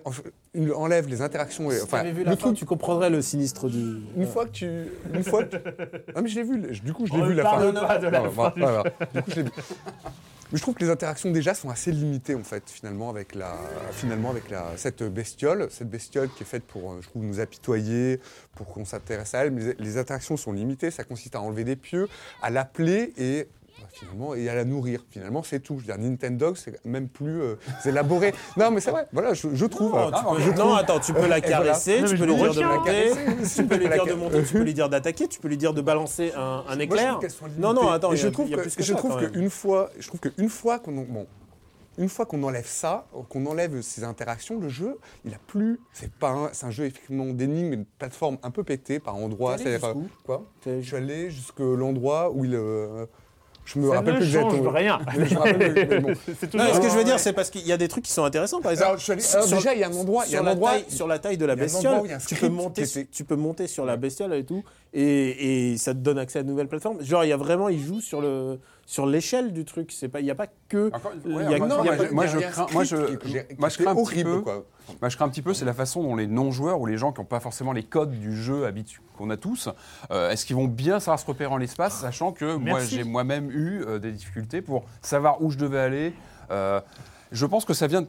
[0.76, 3.97] enlèves les interactions, et, enfin, vu le fin, truc, tu comprendrais le sinistre du.
[4.18, 4.68] une fois que tu,
[5.13, 5.57] une fois, que-
[6.16, 7.86] ah mais je l'ai vu, du coup je l'ai vu la parle fin.
[7.86, 8.84] pas de la Non, fin du voilà.
[9.13, 9.51] Du coup je l'ai vu.
[10.51, 13.57] Mais je trouve que les interactions déjà sont assez limitées en fait finalement avec la,
[13.91, 14.43] finalement avec
[14.77, 18.19] cette bestiole, cette bestiole qui est faite pour, euh, nous apitoyer,
[18.55, 19.51] pour qu'on s'intéresse à elle.
[19.51, 20.91] Mais les, interactions sont limitées.
[20.91, 22.07] Ça consiste à enlever des pieux,
[22.41, 23.47] à l'appeler et
[23.91, 25.01] finalement et à la nourrir.
[25.09, 25.75] Finalement c'est tout.
[25.79, 27.55] Je veux dire Nintendo c'est même plus euh,
[27.86, 28.33] élaboré.
[28.57, 29.07] Non mais c'est vrai.
[29.11, 29.91] Voilà, je, je trouve.
[29.93, 30.11] Non,
[30.57, 31.41] non, attends, tu peux la voilà.
[31.41, 33.11] caresser, Non, tu peux lui dire de monter,
[33.55, 35.73] tu peux lui dire de monter, tu peux lui dire d'attaquer, tu peux lui dire
[35.73, 37.19] de balancer un, éclair.
[37.57, 39.31] Non, non, attends, Et je trouve que, plus que je ça, trouve quand même.
[39.31, 41.27] qu'une fois, je trouve qu'une fois qu'on bon,
[41.97, 45.79] une fois qu'on enlève ça, qu'on enlève ces interactions, le jeu, il a plus.
[45.93, 49.55] C'est pas, un- c'est un jeu effectivement d'énigmes, une plateforme un peu pétée par endroits.
[49.55, 49.79] T'es allé
[50.25, 52.53] quoi Je suis allé jusqu'à l'endroit où il.
[52.55, 53.05] euh,
[53.66, 54.72] je me Ça rappelle ne plus change exactement.
[54.72, 54.99] rien.
[55.18, 56.13] Mais je me rappelle, mais- mais bon.
[56.39, 58.11] C'est Non, ce que je veux dire, c'est parce qu'il y a des trucs qui
[58.11, 58.61] sont intéressants.
[58.61, 60.41] Par exemple, Alors, allé- alors, déjà, il y a un endroit- il y a sur
[60.41, 62.01] un la endroit- taille- sur la taille de la bestiole.
[62.28, 64.63] Tu peux monter, était- tu peux monter sur la bestiole et tout,
[64.93, 67.01] et, et ça te donne accès à de nouvelles plateformes.
[67.03, 69.91] Genre, il y a vraiment, il joue sur le sur l'échelle du truc.
[69.91, 70.91] C'est pas, il y a pas que.
[72.11, 72.95] Moi, je- crains- moi, je-
[73.88, 74.43] un petit peu-.
[75.01, 77.11] Moi, je crains un petit peu, c'est la façon dont les non-joueurs ou les gens
[77.11, 79.69] qui n'ont pas forcément les codes du jeu habituels qu'on a tous,
[80.11, 83.49] euh, est-ce qu'ils vont bien savoir se repérer en l'espace, sachant que moi, j'ai moi-même
[83.49, 86.13] eu euh, des difficultés pour savoir où je devais aller.
[86.51, 86.79] Euh,
[87.31, 88.07] je pense que ça vient de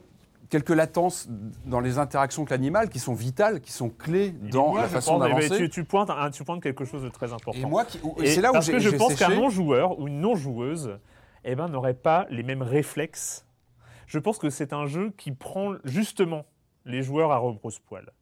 [0.51, 1.29] quelques latences
[1.65, 5.17] dans les interactions avec l'animal qui sont vitales, qui sont clés dans Moi, la façon
[5.17, 5.57] eh ben, d'avancer.
[5.57, 7.59] tu, tu pointes, tu pointes quelque chose de très important.
[7.59, 7.85] Et moi,
[8.25, 10.99] c'est là où parce que je pense qu'un non-joueur ou une non-joueuse
[11.45, 13.47] eh ben, n'aurait pas les mêmes réflexes.
[14.07, 16.45] je pense que c'est un jeu qui prend justement
[16.85, 18.13] les joueurs à rebrousse-poil.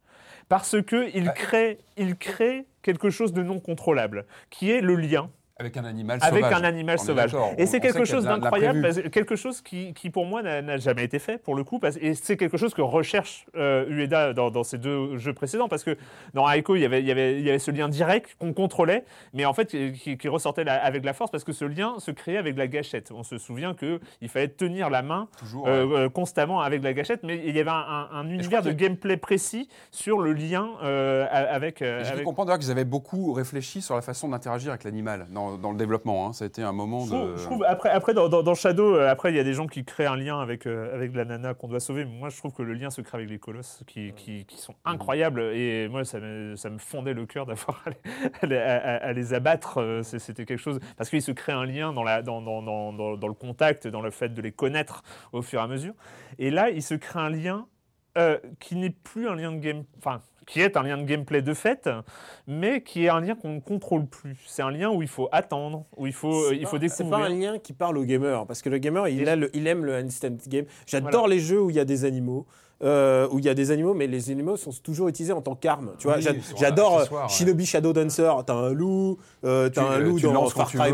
[0.49, 5.31] Parce que il crée, il crée quelque chose de non contrôlable, qui est le lien
[5.57, 6.61] Avec un animal avec sauvage.
[6.61, 7.37] un animal On sauvage.
[7.59, 11.21] Et c'est quelque qu'il chose d'incroyable, quelque chose qui, qui, pour moi n'a jamais été
[11.21, 14.65] fait pour le coup, parce- et c'est quelque chose que recherche euh, Ueda dans, dans
[14.65, 15.97] ces deux jeux précédents, parce que
[16.35, 18.53] dans Aiko il y avait, il y avait, il y avait ce lien direct qu'on
[18.53, 21.95] contrôlait, mais en fait qui, qui ressortait la- avec la force, parce que ce lien
[22.01, 23.13] se créait avec la gâchette.
[23.15, 25.69] On se souvient que il fallait tenir la main Toujours.
[25.69, 25.97] euh, ouais.
[26.01, 29.17] euh, constamment avec la gâchette, mais il y avait un, un- un univers de gameplay
[29.17, 31.77] précis sur le lien euh, avec.
[31.77, 35.59] cru avec- comprendre d'ailleurs qu'ils avaient beaucoup réfléchi sur la façon d'interagir avec l'animal dans,
[35.59, 36.27] dans le développement.
[36.29, 36.33] hein.
[36.33, 37.17] Ça a été un moment Je de.
[37.17, 39.53] trouve, je trouve- après, après dans, dans- dans Shadow, euh, après il y a des
[39.55, 42.05] gens qui créent un lien avec, euh, avec la nana qu'on doit sauver.
[42.05, 44.57] Mais moi, je trouve que le lien se crée avec les colosses, qui, qui, qui
[44.59, 45.41] sont incroyables.
[45.55, 47.97] Et moi, ça me, ça me fondait le cœur d'avoir à, les-
[48.43, 49.79] à les- à- à- à les abattre.
[49.81, 52.93] Euh, C'était quelque chose parce qu'il se crée un lien dans, la, dans, dans, dans,
[52.93, 55.95] dans- dans le contact, dans le fait de les connaître au fur et à mesure.
[56.39, 57.67] Et là, il se crée un lien
[58.17, 61.43] euh, qui n'est plus un lien de game, enfin qui est un lien de gameplay
[61.43, 61.89] de fait,
[62.47, 64.37] mais qui est un lien qu'on ne contrôle plus.
[64.47, 66.81] C'est un lien où il faut attendre, où il faut, C'est il pas- faut C'est
[66.81, 67.11] découvrir.
[67.19, 69.51] pas un lien qui parle au gamer, parce que le gamer, il, Et- a le-
[69.57, 70.67] il aime le instant game.
[70.87, 71.35] J'adore Voilà.
[71.35, 72.47] les jeux où il y a des animaux.
[72.85, 75.55] Euh, où il y a des animaux, mais les animaux sont toujours utilisés en tant
[75.55, 75.93] qu'armes.
[75.99, 76.27] Tu vois, Oui,
[76.59, 77.29] j'adore euh, ouais.
[77.29, 78.31] Shinobi Shadow Dancer.
[78.47, 80.91] T'as un loup, euh, t'as un loup tu dans Far Cry.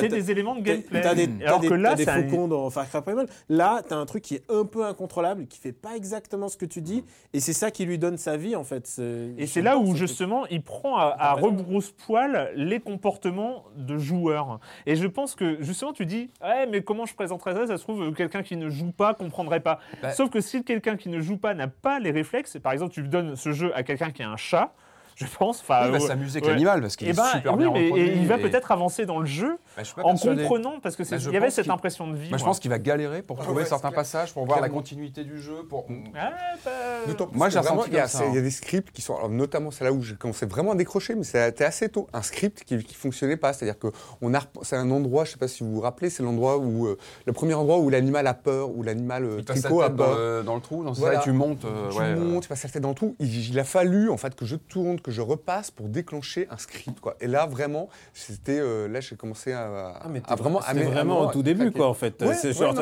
[0.00, 1.00] C'est des éléments de gameplay.
[1.02, 3.26] t'as des, Alors des- que là, t'as des un- faucons dans Far Cry Primal.
[3.48, 6.66] Là, t'as un truc qui est un peu incontrôlable, qui fait pas exactement ce que
[6.66, 9.00] tu dis, et c'est ça qui lui donne sa vie en fait.
[9.38, 11.34] Et c'est là où justement il prend à, à
[11.78, 14.60] rebrousse-poil les comportements de joueurs.
[14.86, 17.66] Et je pense que justement tu dis, ouais, mais comment je présenterais ça?
[17.66, 19.78] Ça se trouve, quelqu'un qui ne joue pas comprendrait pas.
[20.02, 23.02] Bah- Sauf que si quelqu'un qui ne joue n'a pas les réflexes, par exemple, tu
[23.08, 24.74] donnes ce jeu à quelqu'un qui a un chat,
[25.26, 25.60] je pense.
[25.60, 26.52] enfin, il va euh, s'amuser avec ouais.
[26.52, 28.72] l'animal parce qu'il Eh est ben, super oui, bien mais et il va et- peut-être
[28.72, 30.42] avancer dans le jeu Bah, je en persuadé.
[30.42, 32.30] comprenant, parce que Bah, il y avait cette qu'il- impression de vie.
[32.30, 35.24] Bah, je pense qu'il va galérer pour trouver ouais, certains passages, pour voir la continuité
[35.24, 35.62] du jeu.
[35.68, 35.86] Pour...
[36.16, 36.30] Ah,
[36.64, 36.70] bah,
[37.04, 38.26] plus Moi, j'ai ressenti il y, a, ça, hein.
[38.30, 40.72] il y a des scripts qui sont, alors, notamment c'est là où j'ai commencé vraiment
[40.72, 42.08] à décrocher, mais c'était assez tôt.
[42.12, 43.88] Un script qui, qui fonctionnait pas, c'est-à-dire que
[44.20, 46.58] on a, rep- c'est un endroit, je sais pas si vous vous rappelez, c'est l'endroit
[46.58, 50.16] où euh, le premier endroit où l'animal a peur, où l'animal euh, tricot a peur.
[50.16, 51.60] le, dans le trou, dans ça, tu montes.
[51.60, 53.14] tu montes, tu passes la tête dans tout.
[53.20, 56.56] Il, il a fallu en fait que je tourne, que je repasse pour déclencher un
[56.56, 57.14] script quoi.
[57.20, 61.20] Et là vraiment, c'était euh, là j'ai commencé à, Ah, mais à vraiment, à vraiment
[61.22, 62.20] me- au tout début quoi en fait.
[62.22, 62.72] Ouais, c'est ouais, super,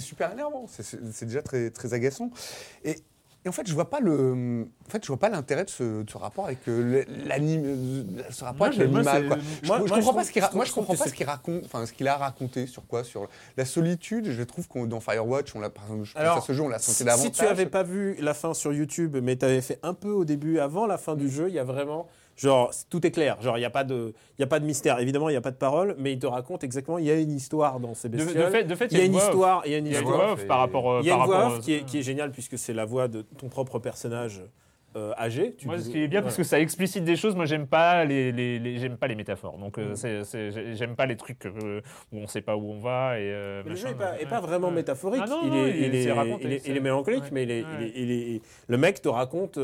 [0.00, 0.66] super énervant.
[0.68, 2.30] C'est- déjà très, très agaçant.
[2.84, 2.96] Et,
[3.44, 6.02] et en fait, je vois pas le, en fait, je vois pas l'intérêt de ce,
[6.02, 9.22] de ce rapport avec euh, le- l'anim- euh, ce rapport Moi, avec je- moi, l'animal.
[9.22, 9.36] c'est- quoi.
[9.36, 11.06] moi- Je, moi, je je comprends trouve- pas ce qu'il, ra- moi, je comprends pas
[11.08, 14.30] ce qu'il raconte, enfin, ce qu'il a raconté sur quoi, sur la solitude.
[14.30, 16.62] Je trouve qu'on dans Firewatch, on l'a, par exemple, je pense Alors, à ce jeu,
[16.62, 17.32] on l'a senti Si davantage.
[17.32, 20.24] tu avais pas vu la fin sur YouTube, mais tu avais fait un peu au
[20.24, 22.06] début, avant la fin du jeu, il y a vraiment.
[22.36, 23.40] Genre, tout est clair.
[23.42, 24.98] Genre, il n'y a, pas de- y a pas de mystère.
[25.00, 26.98] Évidemment, il n'y a pas de parole, mais il te raconte exactement.
[26.98, 28.34] Il y a une histoire dans ces bestioles.
[28.46, 29.62] de fait, de fait, il y a une histoire.
[29.66, 30.90] Il y a une voix off par rapport.
[30.90, 32.84] euh, Il y a une voix off qui est, qui est géniale puisque c'est la
[32.84, 34.42] voix de ton propre personnage
[34.96, 35.54] euh, âgé.
[35.56, 37.34] Tu Moi, ce qui est bien, parce que ça explicite des choses.
[37.34, 39.58] Moi, j'aime pas les, les, les- j'aime pas les métaphores.
[39.58, 41.80] Donc, euh, j'ai- j'aime pas les trucs euh,
[42.12, 43.30] où on sait pas où on va et.
[43.64, 44.40] le jeu n'est pas, ouais.
[44.46, 45.22] vraiment métaphorique.
[45.24, 47.30] Ah non, il, est, il- est, c'est raconté, il est- c'est- il est mélancolique, ouais,
[47.32, 47.50] mais il
[48.10, 49.58] est, le mec te raconte.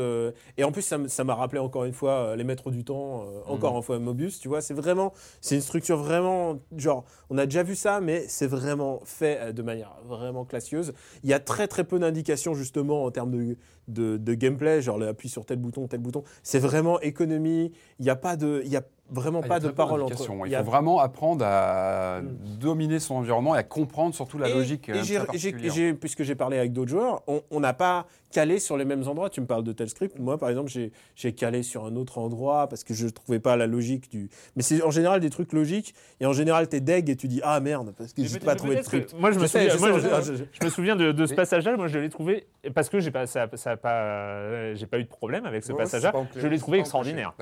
[0.57, 3.83] et en plus, ça m'a rappelé encore une fois les maîtres du temps, encore une
[3.83, 4.39] fois Mobius.
[4.39, 8.23] Tu vois, c'est vraiment, c'est une structure vraiment genre, on a déjà vu ça, mais
[8.27, 10.93] c'est vraiment fait de manière vraiment classieuse.
[11.23, 13.57] Il y a très très peu d'indications justement en termes de,
[13.87, 14.97] de, de gameplay, genre
[15.27, 16.23] sur tel bouton, tel bouton.
[16.43, 17.71] C'est vraiment économie.
[17.99, 20.09] Il n'y a pas de, il y a vraiment Ah, pas de parole entre.
[20.11, 20.45] d'indications.
[20.45, 22.27] il Il y a- faut vraiment apprendre à Mm.
[22.59, 24.89] dominer son environnement et à comprendre surtout la Et- logique.
[24.89, 25.73] Et, euh, j'ai- très j'ai- particulière.
[25.73, 29.29] j'ai- puisque j'ai parlé avec d'autres joueurs, on n'a pas calé sur les mêmes endroits.
[29.29, 30.19] Tu me parles de tel script.
[30.19, 33.39] Moi, par exemple, j'ai j'ai calé sur un autre endroit parce que je ne trouvais
[33.39, 34.29] pas la logique du.
[34.55, 35.95] Mais c'est en général des trucs logiques.
[36.19, 38.45] Et en général, tu es deg et tu dis Ah merde, parce que j'ai peut-
[38.45, 39.15] pas trouvé de script.
[39.19, 40.95] Moi, je me Je sais, souviens, je moi, sais, je- je- je- je me souviens
[40.95, 41.75] de, de ce passage-là.
[41.75, 42.45] Moi, je l'ai trouvé
[42.75, 45.63] parce que j'ai pas, ça, ça a pas, euh, j'ai pas eu de problème avec
[45.63, 46.13] ce Ouais, passage-là.
[46.35, 47.33] Je l'ai trouvé extraordinaire.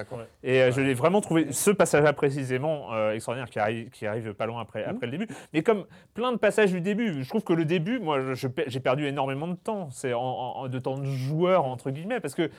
[0.44, 4.34] Et euh, je l'ai vraiment trouvé, ce passage-là précisément, euh, extraordinaire, qui arrive, qui arrive
[4.34, 4.90] pas loin Mmh.
[4.90, 5.28] après, le début.
[5.54, 9.06] Mais comme plein de passages du début, je trouve que le début, moi, j'ai perdu
[9.08, 9.90] énormément de temps.
[9.92, 12.50] C'est en, en- de temps de joueur, entre guillemets, parce que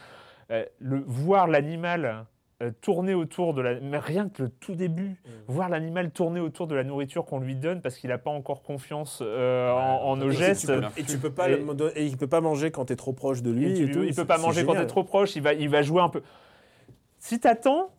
[0.51, 2.24] euh, le, voir l'animal
[2.61, 3.78] euh, tourner autour de la...
[3.80, 5.30] Mais rien que le tout début, Mmh.
[5.46, 8.62] voir l'animal tourner autour de la nourriture qu'on lui donne parce qu'il n'a pas encore
[8.62, 10.62] confiance euh, en, en nos Et gestes.
[10.62, 12.94] tu peux- Et tu peux pas Et- le- et il peut pas manger quand tu
[12.94, 13.70] es trop proche de lui.
[13.70, 14.03] Et tu- et tout.
[14.03, 16.09] il peut pas manger quand tu es trop proche, il va, il va jouer un
[16.09, 16.22] peu.
[17.18, 17.90] Si tu attends,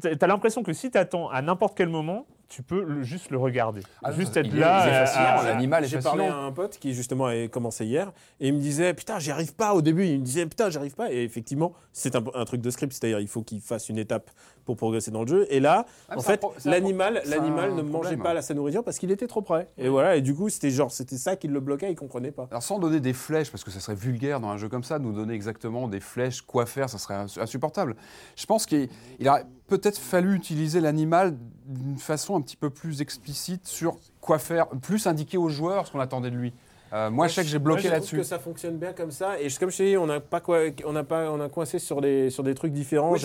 [0.00, 3.30] tu as l'impression que si tu attends à n'importe quel moment, tu peux le- juste
[3.30, 3.80] le regarder.
[4.02, 4.86] Ah, juste être là.
[4.86, 8.10] euh, à- l'animal est J'ai parlé à un pote qui justement avait commencé hier
[8.40, 10.76] et il me disait putain j'y arrive pas au début il me disait putain j'y
[10.78, 13.88] arrive pas et effectivement c'est un, un truc de script c'est-à-dire il faut qu'il fasse
[13.88, 14.30] une étape
[14.70, 18.22] pour progresser dans le jeu et là Ah, en fait l'animal l'animal ne mangeait problème.
[18.22, 20.70] pas la sa nourriture parce qu'il était trop près et voilà et du coup c'était
[20.70, 23.64] genre c'était ça qui le bloquait il comprenait pas Alors sans donner des flèches, parce
[23.64, 26.42] que ça serait vulgaire dans un jeu comme ça, de nous donner exactement des flèches,
[26.42, 27.96] quoi faire, ça serait ins- insupportable.
[28.36, 33.00] Je pense qu'il il aurait peut-être fallu utiliser l'animal d'une façon un petit peu plus
[33.00, 36.52] explicite sur quoi faire, plus indiquer aux joueurs ce qu'on attendait de lui.
[36.92, 38.16] Euh, moi, je sais que j'ai bloqué Moi, je trouve là-dessus.
[38.16, 40.58] que ça fonctionne bien comme ça et comme je t'ai dit on n'a pas quoi
[40.84, 43.20] on n'a pas on a coincé sur des sur des trucs différents Oui,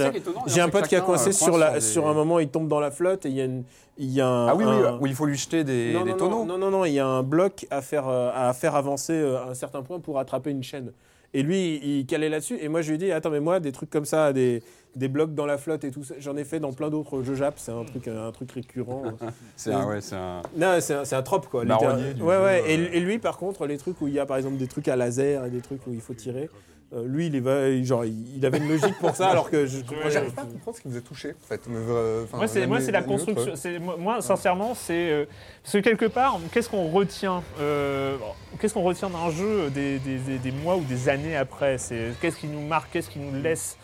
[0.45, 2.39] j'ai un pote qui a coincé euh, sur coince la sur des- sur un moment
[2.39, 3.63] il tombe dans la flotte et il y a une
[3.97, 6.03] il y a un, Ah oui, oui, un- où il faut lui jeter des, non,
[6.03, 6.45] des non, tonneaux.
[6.45, 9.49] Non, non, non, il y a un bloc à faire, euh, à faire avancer à
[9.49, 10.91] un certain point pour attraper une chaîne.
[11.33, 12.57] Et lui, il il calait là-dessus.
[12.61, 14.61] Et moi, je lui ai dit, attends, mais moi, des trucs comme ça, des,
[14.95, 17.35] des blocs dans la flotte et tout ça, j'en ai fait dans plein d'autres jeux
[17.35, 17.55] Jap.
[17.57, 19.03] C'est un truc, un truc récurrent.
[19.55, 21.63] C'est un, ouais, c'est un- non, c'est un, c'est un trope, quoi.
[21.65, 22.61] Marronnier Littéral- du ouais, ouais.
[22.63, 22.67] euh.
[22.93, 24.87] Et, et lui, par contre, les trucs où il y a, par exemple, des trucs
[24.87, 26.49] à laser et des trucs où il faut tirer,
[26.93, 29.79] euh, lui, il, est, genre, il avait une logique pour ça, alors que je
[30.09, 31.61] j'arrive pas à comprendre ce qui vous a touché, en fait.
[31.69, 33.53] Euh, Moi, c'est moi, la construction.
[33.97, 35.25] Moi, sincèrement, c'est euh,
[35.63, 38.17] parce que quelque part, qu'est-ce qu'on retient euh,
[38.59, 41.77] Qu'est-ce qu'on retient d'un jeu des, des- des- des mois ou des années après?
[41.79, 43.77] C'est qu'est-ce qui nous marque, qu'est-ce qui nous laisse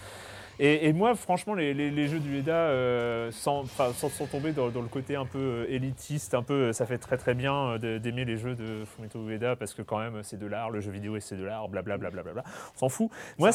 [0.64, 4.52] et, et moi, franchement, les, les- les jeux du EDA, euh, sans, sans, sans tomber
[4.52, 7.34] dans, dans le côté un peu euh, élitiste, un peu, euh, ça fait très très
[7.34, 7.54] bien
[7.84, 10.80] euh, d'aimer les jeux de Fumito Ueda parce que quand même, c'est de l'art, le
[10.80, 12.44] jeu vidéo et c'est de l'art, blablabla, blablabla.
[12.76, 13.10] On s'en fout.
[13.40, 13.50] Moi,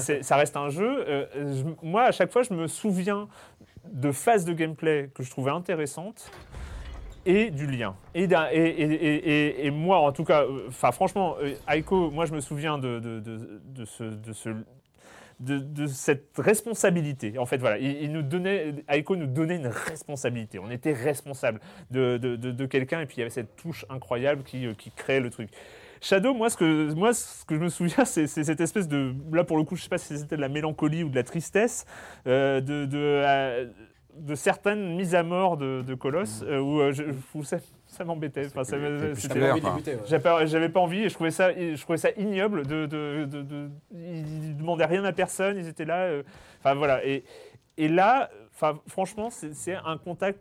[0.00, 1.04] c'est- ça reste un jeu.
[1.08, 3.28] Euh, je- moi, à chaque fois, je me souviens
[3.92, 6.30] de phases de gameplay que je trouvais intéressantes
[7.26, 7.94] et du lien.
[8.14, 11.36] Et, moi, en tout cas, enfin franchement,
[11.68, 14.48] Aiko, moi je me souviens de, de, de- de ce, de, ce-
[15.40, 17.38] de- de cette responsabilité.
[17.38, 20.58] En fait, voilà, il, il nous donnait, Aiko nous donnait une responsabilité.
[20.58, 21.60] On était responsable
[21.90, 24.90] de, de- de- quelqu'un et puis il y avait cette touche incroyable qui, euh, qui
[24.90, 25.50] créait le truc.
[26.00, 29.14] Shadow, moi, ce que, moi, ce que je me souviens, c'est cette espèce de.
[29.32, 31.22] Là, pour le coup, je sais pas si c'était de la mélancolie ou de la
[31.22, 31.86] tristesse,
[32.26, 33.66] euh, de, de, euh,
[34.16, 37.04] de certaines mises à mort de, de Colosse, euh, où, je-
[37.34, 37.56] où ça,
[37.94, 38.46] ça m'embêtait.
[38.46, 39.74] Enfin, ça me- plus c'était- clair, envie de quoi.
[39.76, 40.02] les buter, ouais.
[40.06, 42.66] j'avais pas, j'avais pas envie et je trouvais ça, je trouvais ça ignoble.
[42.66, 46.02] De, de, de- de- ils demandaient rien à personne, ils étaient là.
[46.02, 46.22] euh,
[46.60, 47.04] Enfin voilà.
[47.06, 47.24] Et,
[47.76, 50.40] et là, enfin franchement, c'est c'est un contact.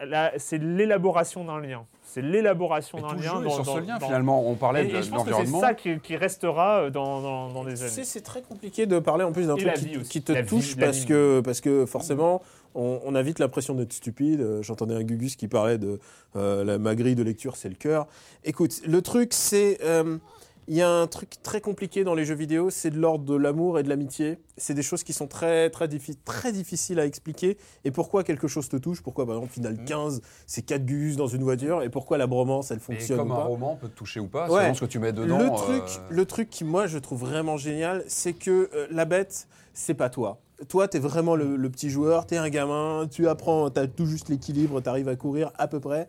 [0.00, 1.86] là, C'est l'élaboration d'un lien.
[2.02, 3.30] C'est l'élaboration d'un tout le lien.
[3.34, 4.48] jeu est dans- sur dans- ce lien, dans- finalement.
[4.48, 5.60] On parlait Et, de et je pense que c'est l'environnement.
[5.60, 7.76] ça qui, qui restera euh, dans, dans, Tu années.
[7.76, 10.10] c'est très compliqué de parler en plus d'un Et truc la qui, vie aussi.
[10.10, 10.84] qui te La vie, touche l'anime.
[10.84, 12.42] parce que, parce que forcément,
[12.74, 14.40] on, on a vite l'impression d'être stupide.
[14.40, 15.98] Euh, J'entendais un Gugus qui parlait de
[16.36, 18.06] euh, la ma grille de lecture, c'est le cœur.
[18.44, 19.78] Écoute, le truc, c'est.
[19.82, 20.18] euh,
[20.66, 23.36] Il y a un truc très compliqué dans les jeux vidéo, c'est de l'ordre de
[23.36, 24.38] l'amour et de l'amitié.
[24.56, 27.58] C'est des choses qui sont très, très, diffi- très difficiles à expliquer.
[27.84, 29.02] Et pourquoi quelque chose te touche?
[29.02, 31.82] Pourquoi, par exemple, Final 15, c'est 4 Gugus dans une voiture?
[31.82, 33.44] Et pourquoi la bromance, elle Et fonctionne comme ou un pas?
[33.44, 34.62] roman peut te toucher ou pas, Ouais.
[34.62, 35.36] selon ce que tu mets dedans.
[35.38, 39.46] le euh, truc, le truc qui moi je trouve vraiment génial, c'est que la bête,
[39.74, 40.40] c'est pas toi.
[40.68, 44.28] Toi, t'es vraiment le, le petit joueur, t'es un gamin, tu apprends, t'as tout juste
[44.28, 46.08] l'équilibre, t'arrives à courir à peu près.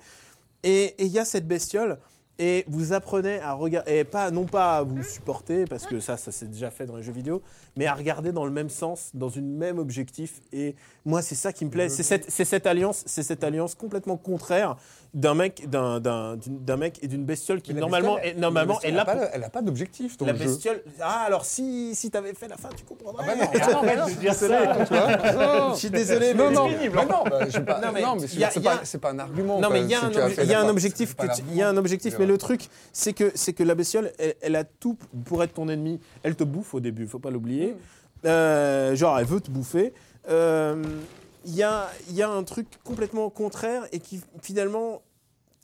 [0.63, 1.97] Et il y a cette bestiole.
[2.37, 6.17] Et vous apprenez à regarder, et pas, non pas à vous supporter, parce que ça,
[6.17, 7.41] ça s'est déjà fait dans les jeux vidéo,
[7.77, 10.41] mais à regarder dans le même sens, dans une même objectif.
[10.51, 10.75] Et
[11.05, 11.87] moi, c'est ça qui me plaît.
[11.87, 14.75] C'est cette, c'est cette alliance, c'est cette alliance complètement contraire
[15.15, 16.37] d'un mec, d'un, d'un,
[16.77, 19.29] mec et d'une bestiole qui normalement, bestiole, est, normalement est là elle a pour- pas-
[19.33, 20.45] Elle n'a pas d'objectif dans la le jeu.
[20.45, 20.83] bestiole.
[21.01, 23.25] Ah, alors si, si t'avais fait la fin, tu comprendrais.
[23.29, 24.47] Arrête de dire ça.
[25.73, 26.95] Je suis désolé, Non, mais non, c'est pénible.
[26.97, 29.19] mais non, bah, pas- Non, mais non, mais a- c'est a- pas, c'est pas un
[29.19, 29.61] argument.
[29.61, 31.61] Non, mais même, il y a un, obje- y a un objectif, C'est il y
[31.61, 34.11] a un objectif, C'est mais le truc, c'est que, c'est que la bestiole,
[34.41, 35.99] elle, a tout pour être ton ennemi.
[36.23, 37.75] Elle te bouffe au début, faut pas l'oublier.
[38.25, 39.93] Euh, genre, elle veut te bouffer.
[40.29, 40.83] Euh,
[41.47, 45.03] Il y, a, il y a un truc complètement contraire et qui finalement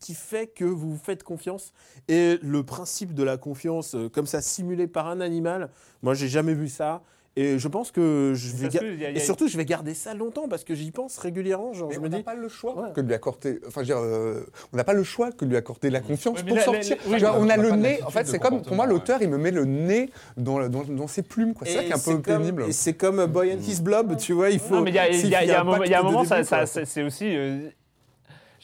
[0.02, 1.72] qui fait que vous vous faites confiance.
[2.10, 5.70] Et le principe de la confiance, euh, comme ça, simulé par un animal,
[6.02, 7.02] moi, j'ai jamais vu ça.
[7.38, 8.64] Et je pense que je vais.
[8.64, 10.76] Parce ga- que y a- y Et surtout, je vais garder ça longtemps parce que
[10.76, 11.72] j'y pense régulièrement.
[11.72, 12.24] Genre, Mais je on me n'a dis.
[12.24, 12.90] pas le choix Ouais.
[12.94, 13.62] que de lui accorder.
[13.66, 16.02] Enfin, je veux dire, euh, on n'a pas le choix que de lui accorder la
[16.02, 16.98] confiance Ouais, pour là, sortir.
[17.08, 18.04] oui, on a le nez.
[18.04, 20.84] En fait, c'est comme pour moi, l'auteur, il me met le nez dans, le- dans,
[20.84, 21.54] dans ses plumes.
[21.54, 21.66] quoi.
[21.66, 22.66] C'est ça qui est un peu comme- pénible.
[22.68, 24.76] Et c'est comme Boy and His Blob, tu vois, il faut.
[24.76, 25.10] Non, mais il y a,
[25.46, 25.64] y un
[26.04, 27.34] moment, c'est c'est aussi.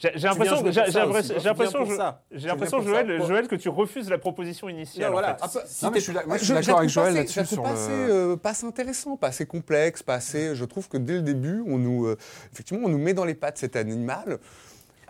[0.00, 3.22] J'ai l'impression, j'ai l'impression, j'ai l'impression, je- Joël.
[3.26, 5.06] Joël, que tu refuses la proposition initiale.
[5.06, 5.34] Non, en voilà.
[5.34, 5.40] fait.
[5.42, 6.90] Ah, peu- Si Non, mais t'es- je suis, moi, je Je- suis je d'accord avec
[6.90, 10.14] Joël je là-dessus trouve sur pas assez, euh, pas assez intéressant, pas assez complexe, pas
[10.14, 10.54] assez.
[10.54, 12.16] Je trouve que dès le début, on nous, euh,
[12.52, 14.38] effectivement, on nous met dans les pattes cet animal.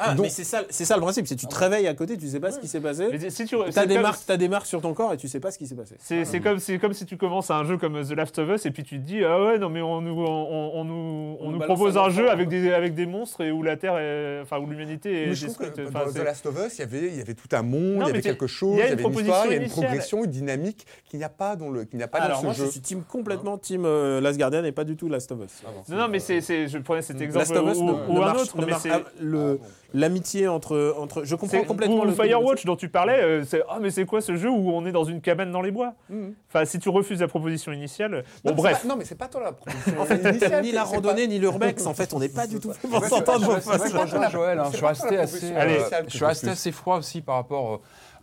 [0.00, 1.94] Ah, Donc- mais c'est ça, c'est ça le principe, c'est que tu te réveilles à
[1.94, 3.08] côté, tu sais pas ce qui s'est passé.
[3.10, 5.26] Mais si tu, T'as c'est des, marques, t'as des marques sur ton corps et tu
[5.26, 5.96] sais pas ce qui s'est passé.
[5.98, 6.58] C'est comme,
[6.94, 9.24] si tu commences un jeu comme The Last of Us et puis tu te dis
[9.24, 12.30] ah ouais non mais on nous, on, on nous, on On nous propose un jeu
[12.30, 15.34] avec des, avec des monstres et où la Terre est, enfin où l'humanité est Mais
[15.34, 17.48] je trouve que dans The Last of Us, il y avait, il y avait tout
[17.52, 19.62] un monde, il y avait quelque chose, il y avait une histoire, il y a
[19.62, 22.38] une progression, une dynamique qu'il n'y a pas dans le, qu'il n'y a pas Alors
[22.38, 25.32] dans moi je suis team complètement team euh, Last Guardian et pas du tout Last
[25.32, 25.62] of Us.
[25.88, 28.12] Non non mais c'est, c'est- je prenais cet exemple Last of Us ou, ne- ou
[28.14, 29.58] ne un marche- autre ne c'est ah, le
[29.94, 33.78] l'amitié entre entre je comprends complètement ou le Firewatch dont tu parlais, euh, c'est ah
[33.80, 35.94] mais c'est quoi ce jeu où on est dans une cabane dans les bois?
[36.10, 36.34] Mhm.
[36.48, 38.82] Enfin si tu refuses la proposition initiale, Non, bon mais c'est bref.
[38.82, 41.28] pas- non, mais c'est pas toi la proposition En fait, initiale, ni la randonnée pas-
[41.28, 43.58] ni l'urbex, en fait, on n'est pas du tout fait pour s'entendre.
[43.62, 45.78] je hein, je suis resté assez, Allez.
[46.06, 47.78] je suis resté assez froid aussi par rapport euh,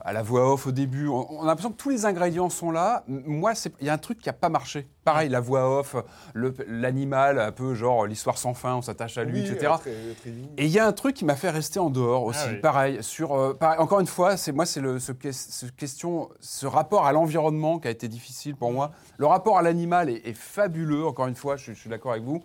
[0.08, 1.08] à la voix off au début.
[1.08, 3.03] On, on a l'impression que tous les ingrédients sont là.
[3.08, 4.88] Moi, il y a un truc qui n'a pas marché.
[5.03, 5.95] Pareil, la voix off,
[6.68, 9.74] l'animal, un peu genre l'histoire sans fin, on s'attache à lui, Oui, etc.
[9.74, 10.47] euh, très- très doux.
[10.58, 12.60] Et il y a un truc qui m'a fait rester en dehors aussi, Ah oui.
[12.60, 12.97] pareil.
[13.01, 17.06] Sur, euh, pareil, encore une fois, c'est moi, c'est ce, que- ce question, ce rapport
[17.06, 18.91] à l'environnement qui a été difficile pour moi.
[19.18, 21.06] Le rapport à l'animal est, est fabuleux.
[21.06, 22.43] Encore une fois, je, je suis d'accord avec vous.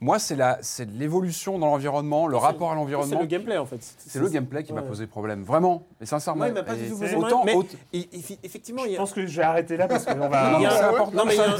[0.00, 3.20] Moi, c'est la, c'est l'évolution dans l'environnement, le rapport à C'est l'environnement.
[3.20, 3.78] le gameplay, en fait.
[3.98, 6.44] C'est le gameplay qui m'a posé problème, vraiment, et sincèrement.
[6.46, 8.90] Il m'a pas Et du tout c'est posé autant, mais autant- et- et- effectivement, il
[8.90, 9.00] y Je a.
[9.00, 10.50] pense que je vais arrêter là parce qu'on va.
[10.50, 11.16] Non, il y a c'est un- important.
[11.16, 11.56] non, mais il y a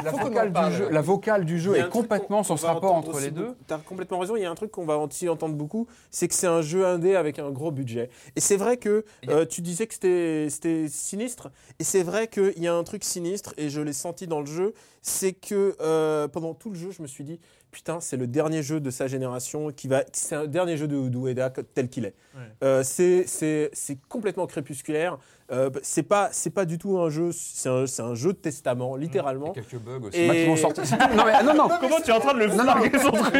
[0.00, 3.42] C'est La vocale, du jeu, est complètement qu'on ce rapport entre les deux.
[3.46, 3.56] beaucoup.
[3.66, 4.36] T'as complètement raison.
[4.36, 6.86] Il y a un truc qu'on va aussi entendre beaucoup, c'est que c'est un jeu
[6.86, 8.10] indé avec un gros budget.
[8.36, 11.50] Et c'est vrai que euh, tu disais que c'était c'était sinistre.
[11.78, 14.46] Et c'est vrai qu'il y a un truc sinistre, et je l'ai senti dans le
[14.46, 14.74] jeu,
[15.06, 17.38] c'est que euh, pendant tout le jeu, je me suis dit,
[17.70, 20.96] putain, c'est le dernier jeu de sa génération qui va, c'est un dernier jeu de
[20.96, 22.14] Ueda tel qu'il est.
[22.34, 22.40] Ouais.
[22.64, 25.18] Euh, c'est c'est c'est complètement crépusculaire.
[25.52, 28.38] Euh, c'est pas c'est pas du tout un jeu, c'est un, c'est un jeu de
[28.38, 29.52] testament, littéralement.
[29.54, 30.18] Il y a quelques bugs aussi.
[30.18, 30.80] Et- sorti.
[31.16, 31.68] Non, mais, non, non.
[31.80, 33.34] Comment tu es en train de le flarguer son truc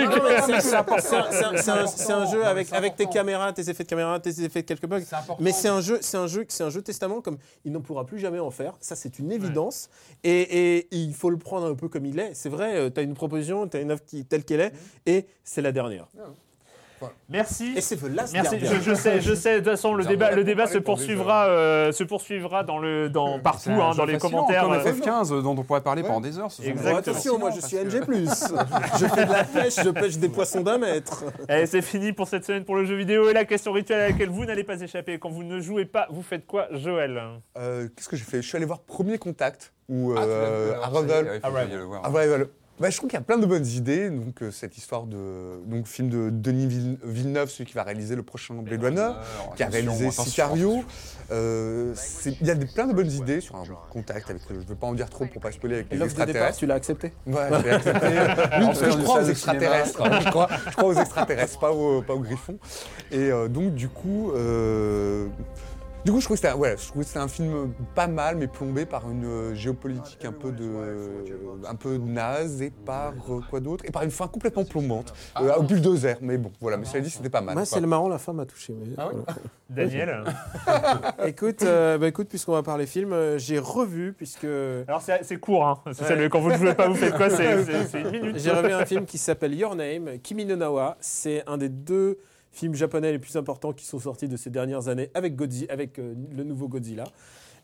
[1.00, 4.86] c'est- un- jeu avec, avec tes caméras, tes effets de caméra, tes effets de quelques
[4.86, 5.00] bugs.
[5.40, 8.04] Mais c'est un jeu, c'est un jeu, c'est un jeu testament comme il n'en pourra
[8.06, 8.74] plus jamais en faire.
[8.80, 9.88] Ça, c'est une évidence.
[10.22, 12.34] Et, et- et il faut le prendre un peu comme il est.
[12.34, 14.72] C'est vrai, tu as une proposition, tu as une œuvre qui, telle qu'elle est,
[15.06, 16.06] et c'est la dernière.
[17.28, 17.74] Merci.
[17.76, 18.80] Et c'est The Last Merci, Guardian.
[18.80, 19.54] je, je sais, je sais.
[19.54, 23.38] De toute façon, le débat, le débat se poursuivra, euh, se poursuivra dans le, dans
[23.40, 24.62] partout, hein, dans les commentaires.
[24.62, 26.50] Comme euh, FF15 dont on pourrait parler pendant des heures.
[26.50, 26.98] ce Exactement.
[26.98, 27.90] Attention, moi je suis NG+.
[29.00, 31.24] je fais de la pêche, je pêche des poissons d'un mètre.
[31.48, 34.08] Allez, c'est fini pour cette semaine pour le jeu vidéo et la question rituelle à
[34.10, 35.18] laquelle vous n'allez pas échapper.
[35.18, 37.20] Quand vous ne jouez pas, vous faites quoi, Joël?
[37.58, 38.42] Euh, Qu'est-ce que j'ai fait?
[38.42, 40.74] Je suis allé voir Premier Contact ou Ah, euh,
[42.10, 44.10] ouais, Bah, je trouve qu'il y a plein de bonnes idées.
[44.10, 48.14] Donc, euh, cette histoire de donc, film de Denis Vill- Villeneuve, celui qui va réaliser
[48.16, 49.10] le prochain Blade Runner,
[49.56, 50.10] qui a réalisé.
[50.10, 50.84] Sicario.
[51.32, 51.94] Euh,
[52.40, 54.42] Il y a des- plein de bonnes idées sur un contact avec.
[54.48, 56.48] Je ne veux pas en dire trop pour pas spoiler avec les L'offre de départ,
[56.48, 56.58] extraterrestres.
[56.58, 57.12] tu l'as accepté?
[57.26, 58.58] Ouais, je.
[58.60, 60.02] Oui, parce que je crois aux extraterrestres.
[60.02, 60.20] hein.
[60.22, 62.58] Je crois, je crois aux extraterrestres, pas aux, pas aux griffons.
[63.10, 65.26] Et euh, donc, du coup, euh,
[66.06, 66.76] du coup, je trouvais que c'était un- ouais,
[67.28, 70.64] film pas mal, mais plombé par une euh, géopolitique un peu de,
[71.68, 73.84] un peu naze et par euh, quoi d'autre?
[73.86, 76.16] Et par une fin complètement plombante, euh, au bulldozer.
[76.20, 76.76] Mais bon, voilà.
[76.76, 77.54] Mais cela dit, c'était pas mal.
[77.56, 78.72] Moi, c'est le marrant, la fin m'a touché.
[78.78, 79.24] mais Ah voilà.
[79.68, 80.22] Daniel?
[81.26, 85.66] Écoute, euh, bah, écoute, puisqu'on va parler film, euh, j'ai revu, puisque Alors, c'est court,
[85.66, 85.80] hein.
[85.86, 86.16] Ouais.
[86.16, 87.28] le- quand vous ne jouez pas, vous faites quoi?
[87.30, 88.38] C'est une minute.
[88.38, 90.96] j'ai revu un film qui s'appelle Your Name, Kimi no Nawa.
[91.00, 92.18] C'est un des deux
[92.56, 95.98] films japonais les plus importants qui sont sortis de ces dernières années avec, Godzi- avec
[95.98, 97.04] euh, le nouveau Godzilla.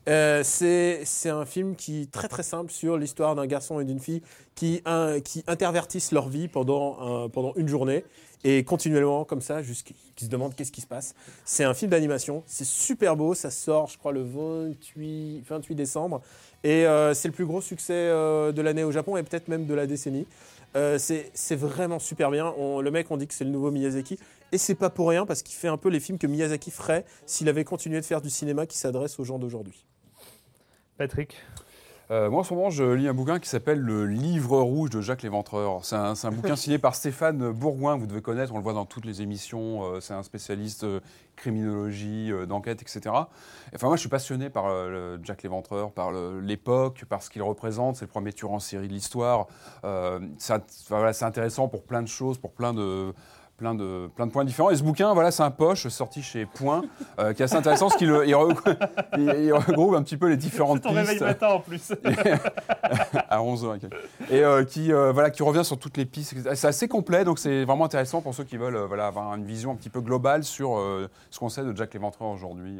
[0.09, 3.99] Euh, c'est un film qui est très très simple sur l'histoire d'un garçon et d'une
[4.01, 4.21] fille
[4.53, 4.81] qui,
[5.47, 8.03] intervertissent leur vie pendant, un- pendant une journée
[8.43, 11.15] et continuellement comme ça jusqu'à qui se demandent qu'est-ce qui se passe.
[11.45, 16.21] C'est un film d'animation, c'est super beau, ça sort je crois le 28, 28 décembre
[16.65, 19.73] et euh, c'est le plus gros succès de l'année au Japon et peut-être même de
[19.73, 20.27] la décennie.
[20.75, 22.53] Euh, c'est vraiment super bien.
[22.57, 24.17] On- le mec, on dit que c'est le nouveau Miyazaki.
[24.51, 27.05] Et c'est pas pour rien parce qu'il fait un peu les films que Miyazaki ferait
[27.25, 29.85] s'il avait continué de faire du cinéma qui s'adresse aux gens d'aujourd'hui.
[30.97, 31.35] Patrick?
[32.13, 35.01] Euh, moi, en ce moment, je lis un bouquin qui s'appelle Le Livre Rouge de
[35.01, 35.83] Jacques Léventreur.
[35.83, 38.85] C'est un, un bouquin signé par Stéphane Bourgoin, vous devez connaître, on le voit dans
[38.85, 39.83] toutes les émissions.
[39.83, 40.99] euh, c'est un spécialiste euh,
[41.35, 42.99] criminologie, euh, d'enquête, etc.
[43.73, 47.95] Enfin, moi, je suis passionné par le Jacques Léventreur, par l'époque, par ce qu'il représente.
[47.95, 49.47] C'est le premier tueur en série de l'histoire.
[49.81, 49.87] C'est
[50.53, 53.11] int- enfin, voilà, c'est intéressant pour plein de choses, pour plein de
[53.57, 54.69] plein de, plein de points différents.
[54.71, 56.81] Et ce bouquin, voilà, c'est un poche sorti chez Point,
[57.19, 58.77] euh, qui est assez intéressant parce qu'il euh, il re-
[59.17, 61.91] il- il regroupe un petit peu les différentes Ton réveil pistes matin en plus.
[63.29, 63.79] à 11h.
[64.31, 66.35] Et euh, qui, euh, voilà, qui revient sur toutes les pistes.
[66.55, 69.71] C'est assez complet, donc c'est vraiment intéressant pour ceux qui veulent voilà, avoir une vision
[69.71, 70.77] un petit peu globale sur
[71.29, 72.79] ce qu'on sait de Jack Léventreur aujourd'hui.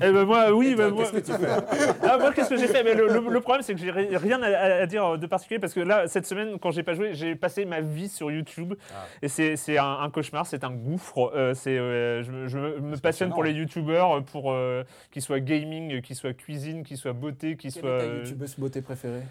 [0.00, 0.08] Euh.
[0.08, 1.96] Eh ben moi, oui, ben moi, Qu'est-ce que tu fais?
[2.02, 2.82] Ah, moi, qu'est-ce que j'ai fait?
[2.82, 5.26] Mais le, le- le problème, c'est que j'ai ri- rien à, à- à dire de
[5.26, 8.30] particulier parce que là, cette semaine, quand j'ai pas joué, j'ai passé ma vie sur
[8.30, 9.04] YouTube Ah.
[9.20, 11.30] et c'est un, un cauchemar, c'est un gouffre.
[11.34, 15.40] Euh, c'est, euh, je me, je me- passionne pour les YouTubeurs, pour euh, qu'ils soient
[15.40, 17.96] gaming, qu'ils soient cuisine, qu'ils soient beauté, qu'ils Quelle soient.
[17.96, 19.22] est ta euh, youtubeuse beauté préférée?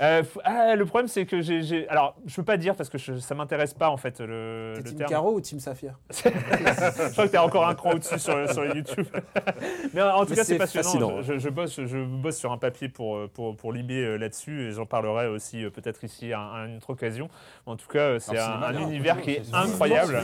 [0.00, 3.18] Euh, ah, le problème, c'est que j'ai, alors, je peux pas dire parce que je-
[3.18, 5.10] ça m'intéresse pas en fait le, le Team terme.
[5.10, 5.98] Caro ou Team Saphir?
[6.10, 9.06] Je crois que t'es encore un cran au-dessus sur, sur YouTube.
[9.94, 10.84] Mais en tout Mais cas, c'est passionnant.
[10.84, 11.22] fascinant.
[11.22, 14.68] Je, je bosse, je bosse sur un papier pour, euh, pour, pour Libé euh, là-dessus
[14.68, 17.28] et j'en parlerai aussi euh, peut-être ici à, à une autre occasion.
[17.66, 20.18] En tout cas, c'est un, univers qui est incroyable.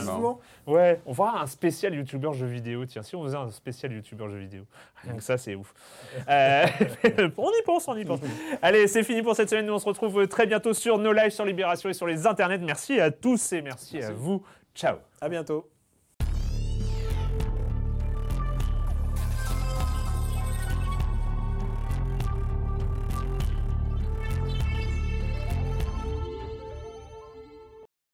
[0.67, 2.85] Ouais, on va avoir un spécial YouTuber jeux vidéo.
[2.85, 4.63] Tiens, si on faisait un spécial YouTuber jeux vidéo.
[5.03, 5.73] Rien que ça, c'est ouf.
[6.27, 6.65] Euh,
[7.37, 8.19] on y pense, on y pense.
[8.61, 9.65] Allez, c'est fini pour cette semaine.
[9.65, 12.57] Nous, on se retrouve très bientôt sur nos lives, sur Libération et sur les internets.
[12.59, 14.01] Merci à tous et merci.
[14.01, 14.43] à vous.
[14.73, 14.97] Ciao.
[15.21, 15.74] À bientôt.